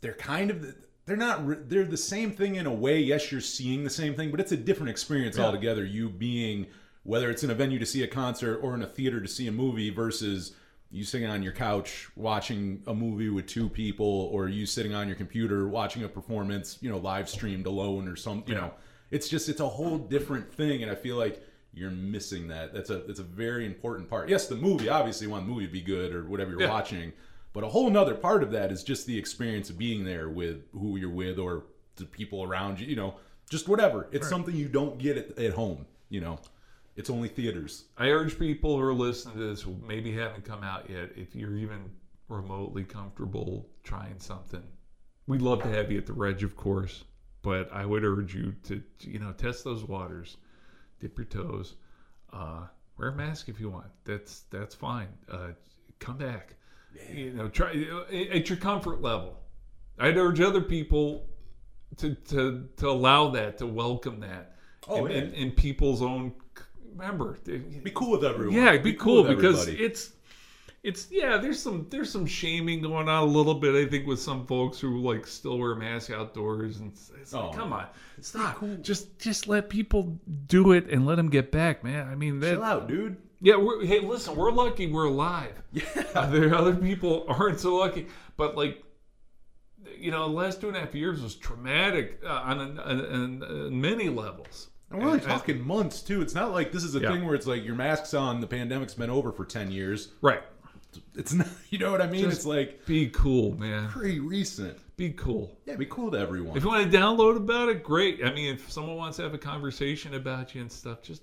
they're 0.00 0.12
kind 0.14 0.50
of 0.50 0.74
they're 1.06 1.16
not 1.16 1.68
they're 1.68 1.84
the 1.84 1.96
same 1.96 2.30
thing 2.30 2.56
in 2.56 2.66
a 2.66 2.72
way. 2.72 3.00
Yes, 3.00 3.32
you're 3.32 3.40
seeing 3.40 3.84
the 3.84 3.90
same 3.90 4.14
thing, 4.14 4.30
but 4.30 4.40
it's 4.40 4.52
a 4.52 4.56
different 4.56 4.90
experience 4.90 5.36
Yeah. 5.36 5.44
altogether. 5.44 5.84
You 5.84 6.08
being 6.08 6.66
whether 7.02 7.30
it's 7.30 7.42
in 7.42 7.50
a 7.50 7.54
venue 7.54 7.78
to 7.78 7.86
see 7.86 8.02
a 8.02 8.06
concert 8.06 8.56
or 8.58 8.74
in 8.74 8.82
a 8.82 8.86
theater 8.86 9.20
to 9.20 9.28
see 9.28 9.46
a 9.46 9.52
movie 9.52 9.88
versus 9.88 10.52
you 10.92 11.02
sitting 11.02 11.26
on 11.28 11.42
your 11.42 11.52
couch 11.52 12.08
watching 12.16 12.82
a 12.86 12.94
movie 12.94 13.30
with 13.30 13.46
two 13.46 13.68
people 13.70 14.28
or 14.32 14.48
you 14.48 14.66
sitting 14.66 14.92
on 14.92 15.06
your 15.06 15.16
computer 15.16 15.66
watching 15.66 16.04
a 16.04 16.08
performance 16.08 16.76
you 16.82 16.90
know 16.90 16.98
live 16.98 17.28
streamed 17.28 17.64
alone 17.64 18.06
or 18.06 18.16
some 18.16 18.42
you 18.46 18.54
know 18.54 18.70
it's 19.10 19.28
just 19.28 19.48
it's 19.48 19.60
a 19.60 19.68
whole 19.68 19.98
different 19.98 20.52
thing 20.54 20.82
and 20.82 20.90
i 20.90 20.94
feel 20.94 21.16
like 21.16 21.42
you're 21.72 21.90
missing 21.92 22.48
that. 22.48 22.74
That's 22.74 22.90
a 22.90 23.04
it's 23.08 23.20
a 23.20 23.22
very 23.22 23.64
important 23.64 24.10
part. 24.10 24.28
Yes 24.28 24.48
the 24.48 24.56
movie 24.56 24.88
obviously 24.88 25.26
you 25.28 25.30
want 25.30 25.46
the 25.46 25.52
movie 25.52 25.66
to 25.66 25.72
be 25.72 25.80
good 25.80 26.12
or 26.12 26.24
whatever 26.24 26.50
you're 26.50 26.62
Yeah. 26.62 26.68
watching 26.70 27.12
but 27.52 27.62
a 27.62 27.68
whole 27.68 27.88
nother 27.90 28.14
part 28.14 28.42
of 28.42 28.50
that 28.52 28.72
is 28.72 28.82
just 28.82 29.06
the 29.06 29.16
experience 29.16 29.70
of 29.70 29.78
being 29.78 30.04
there 30.04 30.28
with 30.28 30.64
who 30.72 30.96
you're 30.96 31.10
with 31.10 31.38
or 31.38 31.64
the 31.94 32.06
people 32.06 32.42
around 32.42 32.80
you 32.80 32.86
you 32.88 32.96
know 32.96 33.14
just 33.48 33.68
whatever. 33.68 34.08
It's 34.12 34.28
something 34.28 34.54
you 34.54 34.68
don't 34.68 34.98
get 34.98 35.16
at, 35.16 35.38
at 35.38 35.52
home 35.52 35.86
you 36.08 36.20
know. 36.20 36.38
It's 36.96 37.08
only 37.08 37.28
theaters. 37.28 37.84
I 37.96 38.08
urge 38.08 38.36
people 38.38 38.76
who 38.76 38.82
are 38.84 38.92
listening 38.92 39.36
to 39.36 39.40
this 39.50 39.64
maybe 39.86 40.12
haven't 40.12 40.44
come 40.44 40.62
out 40.64 40.90
yet, 40.90 41.10
if 41.16 41.34
you're 41.36 41.56
even 41.56 41.88
remotely 42.28 42.82
comfortable 42.84 43.68
trying 43.84 44.18
something, 44.18 44.62
we'd 45.28 45.40
love 45.40 45.62
to 45.62 45.68
have 45.68 45.90
you 45.90 45.98
at 45.98 46.06
the 46.06 46.12
Reg, 46.12 46.42
of 46.42 46.56
course. 46.56 47.04
But 47.42 47.72
I 47.72 47.86
would 47.86 48.04
urge 48.04 48.34
you 48.34 48.54
to, 48.64 48.82
you 49.00 49.18
know, 49.18 49.32
test 49.32 49.64
those 49.64 49.84
waters, 49.84 50.36
dip 51.00 51.16
your 51.16 51.24
toes, 51.24 51.74
uh, 52.32 52.66
wear 52.98 53.08
a 53.08 53.14
mask 53.14 53.48
if 53.48 53.58
you 53.58 53.70
want. 53.70 53.86
That's 54.04 54.40
that's 54.50 54.74
fine. 54.74 55.08
Uh, 55.30 55.48
come 55.98 56.18
back. 56.18 56.54
You 57.12 57.32
know, 57.32 57.48
try 57.48 57.70
at 58.12 58.48
your 58.48 58.58
comfort 58.58 59.00
level. 59.00 59.38
I'd 59.98 60.16
urge 60.16 60.40
other 60.40 60.60
people 60.60 61.26
to 61.98 62.14
to 62.14 62.68
to 62.76 62.88
allow 62.88 63.30
that, 63.30 63.58
to 63.58 63.66
welcome 63.66 64.20
that. 64.20 64.56
Oh, 64.88 65.06
in, 65.06 65.12
yeah. 65.12 65.18
in, 65.18 65.32
in 65.34 65.50
people's 65.52 66.02
own 66.02 66.32
remember 66.90 67.38
be 67.44 67.90
cool 67.94 68.10
with 68.10 68.24
everyone 68.24 68.54
yeah 68.54 68.76
be, 68.76 68.92
cool, 68.92 69.22
with 69.22 69.36
because 69.36 69.62
everybody. 69.62 69.84
it's 69.84 70.12
it's 70.82 71.08
yeah 71.10 71.36
there's 71.36 71.60
some 71.62 71.86
there's 71.90 72.10
some 72.10 72.24
shaming 72.24 72.80
going 72.80 73.06
on 73.08 73.22
a 73.22 73.26
little 73.26 73.54
bit 73.54 73.74
i 73.74 73.88
think 73.88 74.06
with 74.06 74.18
some 74.18 74.46
folks 74.46 74.78
who 74.80 74.98
like 75.00 75.26
still 75.26 75.58
wear 75.58 75.74
masks 75.74 76.10
outdoors 76.10 76.78
and 76.78 76.92
it's, 76.92 77.10
it's 77.20 77.32
like, 77.34 77.44
Oh, 77.44 77.50
come 77.52 77.72
on 77.74 77.86
stop. 78.22 78.64
just 78.80 79.18
just 79.18 79.46
let 79.46 79.68
people 79.68 80.18
do 80.46 80.72
it 80.72 80.88
and 80.90 81.04
let 81.04 81.16
them 81.16 81.28
get 81.28 81.52
back 81.52 81.84
man. 81.84 82.08
I 82.08 82.14
mean 82.14 82.40
that 82.40 82.52
chill 82.54 82.64
out 82.64 82.88
dude. 82.88 83.16
Yeah 83.42 83.56
we're, 83.56 83.84
hey 83.84 84.00
listen 84.00 84.34
we're 84.36 84.52
lucky 84.52 84.86
we're 84.90 85.04
alive. 85.06 85.52
Yeah. 85.72 85.82
There 86.30 86.54
other 86.54 86.74
people 86.74 87.26
aren't 87.28 87.60
so 87.60 87.76
lucky. 87.76 88.06
But 88.38 88.56
like 88.56 88.82
you 89.98 90.10
know 90.10 90.28
the 90.28 90.34
last 90.34 90.60
two 90.62 90.68
and 90.68 90.76
a 90.76 90.80
half 90.80 90.94
years 90.94 91.20
was 91.20 91.34
traumatic 91.34 92.20
uh, 92.24 92.28
on, 92.28 92.58
on, 92.60 92.78
on, 92.78 93.42
on 93.42 93.80
many 93.80 94.08
levels. 94.08 94.68
And 94.90 94.98
we're 94.98 95.06
only 95.06 95.18
And- 95.18 95.28
talking 95.28 95.60
months 95.64 96.00
too. 96.02 96.20
It's 96.22 96.34
not 96.34 96.52
like 96.52 96.72
this 96.72 96.84
is 96.84 96.94
a 96.96 97.00
Yeah. 97.00 97.12
thing 97.12 97.24
where 97.26 97.34
it's 97.34 97.46
like 97.46 97.64
your 97.64 97.74
mask's 97.76 98.14
on, 98.14 98.40
the 98.40 98.46
pandemic's 98.46 98.94
been 98.94 99.10
over 99.10 99.30
for 99.30 99.44
ten 99.44 99.70
years. 99.70 100.12
right 100.22 100.42
It's 101.14 101.32
not, 101.32 101.46
you 101.70 101.78
know 101.78 101.90
what 101.90 102.00
I 102.02 102.06
mean? 102.08 102.24
Just- 102.24 102.38
it's 102.38 102.46
like 102.46 102.84
be 102.86 103.08
cool 103.10 103.56
man 103.58 103.88
pretty 103.88 104.20
recent. 104.20 104.78
be 104.96 105.10
cool 105.10 105.56
Yeah, 105.66 105.76
be 105.76 105.86
cool 105.86 106.10
to 106.12 106.18
everyone. 106.18 106.56
If 106.56 106.62
you 106.64 106.68
want 106.68 106.90
to 106.90 106.98
download 106.98 107.36
about 107.36 107.68
it, 107.68 107.82
great. 107.82 108.24
I 108.24 108.32
mean, 108.32 108.52
if 108.54 108.70
someone 108.70 108.96
wants 108.96 109.16
to 109.18 109.22
have 109.22 109.34
a 109.34 109.38
conversation 109.38 110.14
about 110.14 110.54
you 110.54 110.60
and 110.62 110.70
stuff, 110.72 111.02
just 111.02 111.22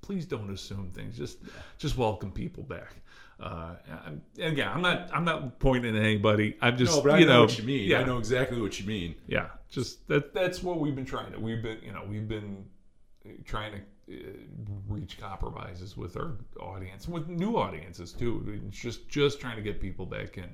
please 0.00 0.26
don't 0.26 0.50
assume 0.50 0.90
things. 0.92 1.16
Just 1.16 1.38
just 1.78 1.96
welcome 1.96 2.30
people 2.32 2.62
back. 2.64 2.96
Uh, 3.40 3.74
I'm- 3.90 4.22
and 4.38 4.52
again, 4.52 4.68
I'm 4.68 4.82
not 4.82 5.10
I'm 5.12 5.24
not 5.24 5.58
pointing 5.58 5.96
at 5.96 6.02
anybody. 6.02 6.56
I'm 6.60 6.76
just 6.76 6.94
no, 6.96 7.02
but 7.02 7.12
I 7.12 7.18
you 7.18 7.26
know, 7.26 7.32
know, 7.34 7.40
what 7.42 7.58
you 7.58 7.64
mean. 7.64 7.88
Yeah, 7.88 8.00
I 8.00 8.04
know 8.04 8.18
exactly 8.18 8.60
what 8.60 8.78
you 8.80 8.86
mean. 8.86 9.14
yeah. 9.26 9.48
Just 9.70 10.06
that 10.08 10.32
that's 10.34 10.62
what 10.62 10.78
we've 10.80 10.94
been 10.94 11.06
trying 11.06 11.32
to. 11.32 11.40
We've 11.40 11.62
been 11.62 11.78
you 11.82 11.92
know 11.92 12.02
we've 12.08 12.28
been 12.28 12.66
trying 13.44 13.72
to 13.72 13.78
reach 14.88 15.18
compromises 15.18 15.96
with 15.96 16.16
our 16.16 16.32
audience, 16.60 17.08
with 17.08 17.28
new 17.28 17.56
audiences 17.56 18.12
too. 18.12 18.60
It's 18.68 18.78
just 18.78 19.08
just 19.08 19.40
trying 19.40 19.56
to 19.56 19.62
get 19.62 19.80
people 19.80 20.06
back 20.06 20.38
in 20.38 20.48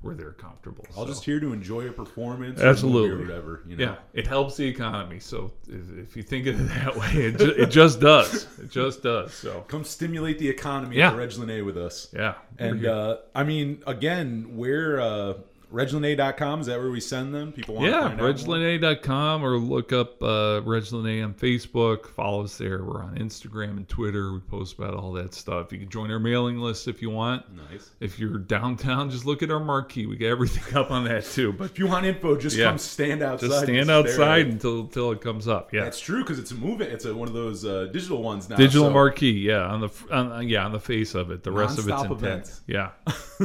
where 0.00 0.14
they're 0.14 0.32
comfortable. 0.32 0.84
All 0.96 1.04
So, 1.06 1.12
just 1.12 1.24
here 1.24 1.40
to 1.40 1.52
enjoy 1.54 1.88
a 1.88 1.92
performance, 1.92 2.58
or 2.60 2.62
a 2.62 2.66
movie 2.66 2.70
Absolutely. 2.70 3.10
or 3.10 3.18
whatever. 3.26 3.62
You 3.66 3.76
know? 3.76 3.84
yeah, 3.84 3.94
it 4.12 4.26
helps 4.26 4.56
the 4.56 4.66
economy. 4.66 5.18
So 5.18 5.50
if, 5.66 5.98
if 5.98 6.16
you 6.16 6.22
think 6.22 6.46
of 6.46 6.60
it 6.60 6.64
that 6.74 6.94
way, 6.96 7.08
it, 7.26 7.38
ju- 7.38 7.54
it 7.56 7.70
just 7.70 8.00
does. 8.00 8.46
It 8.58 8.70
just 8.70 9.02
does. 9.02 9.32
So 9.32 9.64
Come 9.68 9.84
stimulate 9.84 10.38
the 10.38 10.48
economy 10.48 10.96
Yeah. 10.96 11.10
at 11.10 11.16
Reg 11.16 11.32
Lenna 11.38 11.64
with 11.64 11.78
us. 11.78 12.08
yeah, 12.12 12.34
And 12.58 12.84
uh, 12.84 13.18
I 13.34 13.44
mean, 13.44 13.82
again, 13.86 14.56
we're 14.56 15.00
uh, 15.00 15.34
reglenna.com. 15.74 16.60
Is 16.60 16.66
that 16.66 16.78
where 16.78 16.90
we 16.90 17.00
send 17.00 17.34
them? 17.34 17.52
People 17.52 17.74
want 17.74 17.86
to 17.86 17.90
yeah, 17.90 18.14
more? 18.14 18.32
reglenna.com 18.32 19.44
or 19.44 19.58
look 19.58 19.92
up 19.92 20.22
uh, 20.22 20.60
Reg 20.64 20.90
Lenna 20.92 21.24
on 21.24 21.34
Facebook. 21.34 22.06
Follow 22.08 22.44
us 22.44 22.56
there. 22.56 22.84
We're 22.84 23.02
on 23.02 23.16
Instagram 23.16 23.76
and 23.76 23.88
Twitter. 23.88 24.32
We 24.32 24.40
post 24.40 24.78
about 24.78 24.94
all 24.94 25.12
that 25.12 25.34
stuff. 25.34 25.72
You 25.72 25.78
can 25.78 25.88
join 25.88 26.10
our 26.10 26.18
mailing 26.20 26.58
list 26.58 26.88
if 26.88 27.02
you 27.02 27.10
want. 27.10 27.44
Nice. 27.70 27.90
If 28.00 28.18
you're 28.18 28.38
downtown, 28.38 29.10
just 29.10 29.26
look 29.26 29.42
at 29.42 29.50
our 29.50 29.60
marquee. 29.60 30.06
We 30.06 30.16
got 30.16 30.26
everything 30.28 30.76
up 30.76 30.90
on 30.90 31.04
that 31.04 31.24
too. 31.24 31.52
But 31.52 31.72
If 31.72 31.78
you 31.78 31.86
want 31.88 32.06
info, 32.06 32.36
just 32.36 32.56
Yeah. 32.56 32.66
come 32.66 32.78
stand 32.78 33.22
outside. 33.22 33.48
just 33.48 33.62
stand 33.64 33.90
outside 33.90 34.46
until 34.46 34.80
until 34.80 35.10
it 35.12 35.20
comes 35.20 35.48
up. 35.48 35.72
Yeah, 35.72 35.84
That's 35.84 36.00
true 36.00 36.22
because 36.22 36.38
it's 36.38 36.52
a 36.52 36.54
moving. 36.54 36.90
It's 36.90 37.04
a, 37.04 37.14
one 37.14 37.28
of 37.28 37.34
those 37.34 37.64
uh, 37.64 37.86
digital 37.92 38.22
ones 38.22 38.48
now. 38.48 38.56
digital 38.56 38.86
so- 38.86 38.92
marquee. 38.92 39.32
Yeah, 39.32 39.66
on 39.66 39.80
the 39.80 39.90
on, 40.12 40.48
yeah 40.48 40.64
on 40.64 40.72
the 40.72 40.80
face 40.80 41.14
of 41.14 41.30
it. 41.30 41.42
The 41.42 41.50
rest 41.52 41.78
of 41.78 41.88
it's 41.88 42.02
events. 42.04 42.60
Yeah. 42.66 42.90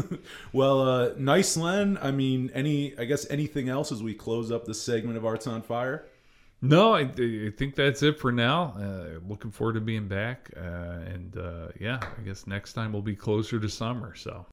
well, 0.53 0.81
uh, 0.81 1.09
nice, 1.17 1.57
Len. 1.57 1.97
I 2.01 2.11
mean, 2.19 2.51
any, 2.53 2.97
I 2.97 3.05
guess 3.05 3.25
anything 3.29 3.69
else 3.69 3.91
as 3.91 4.03
we 4.03 4.13
close 4.13 4.51
up 4.51 4.65
this 4.65 4.81
segment 4.81 5.17
of 5.17 5.25
Arts 5.25 5.47
on 5.47 5.61
Fire? 5.61 6.05
No, 6.61 6.93
I, 6.93 7.01
I 7.01 7.51
think 7.57 7.75
that's 7.75 8.03
it 8.03 8.19
for 8.19 8.33
now. 8.33 8.73
Uh, 8.77 9.19
looking 9.27 9.51
forward 9.51 9.73
to 9.73 9.81
being 9.81 10.09
back. 10.09 10.51
Uh, 10.57 11.13
and 11.13 11.37
uh, 11.37 11.67
yeah, 11.79 11.99
I 12.01 12.21
guess 12.21 12.45
next 12.45 12.73
time 12.73 12.91
we'll 12.91 13.01
be 13.01 13.15
closer 13.15 13.59
to 13.59 13.69
summer. 13.69 14.13
So 14.15 14.45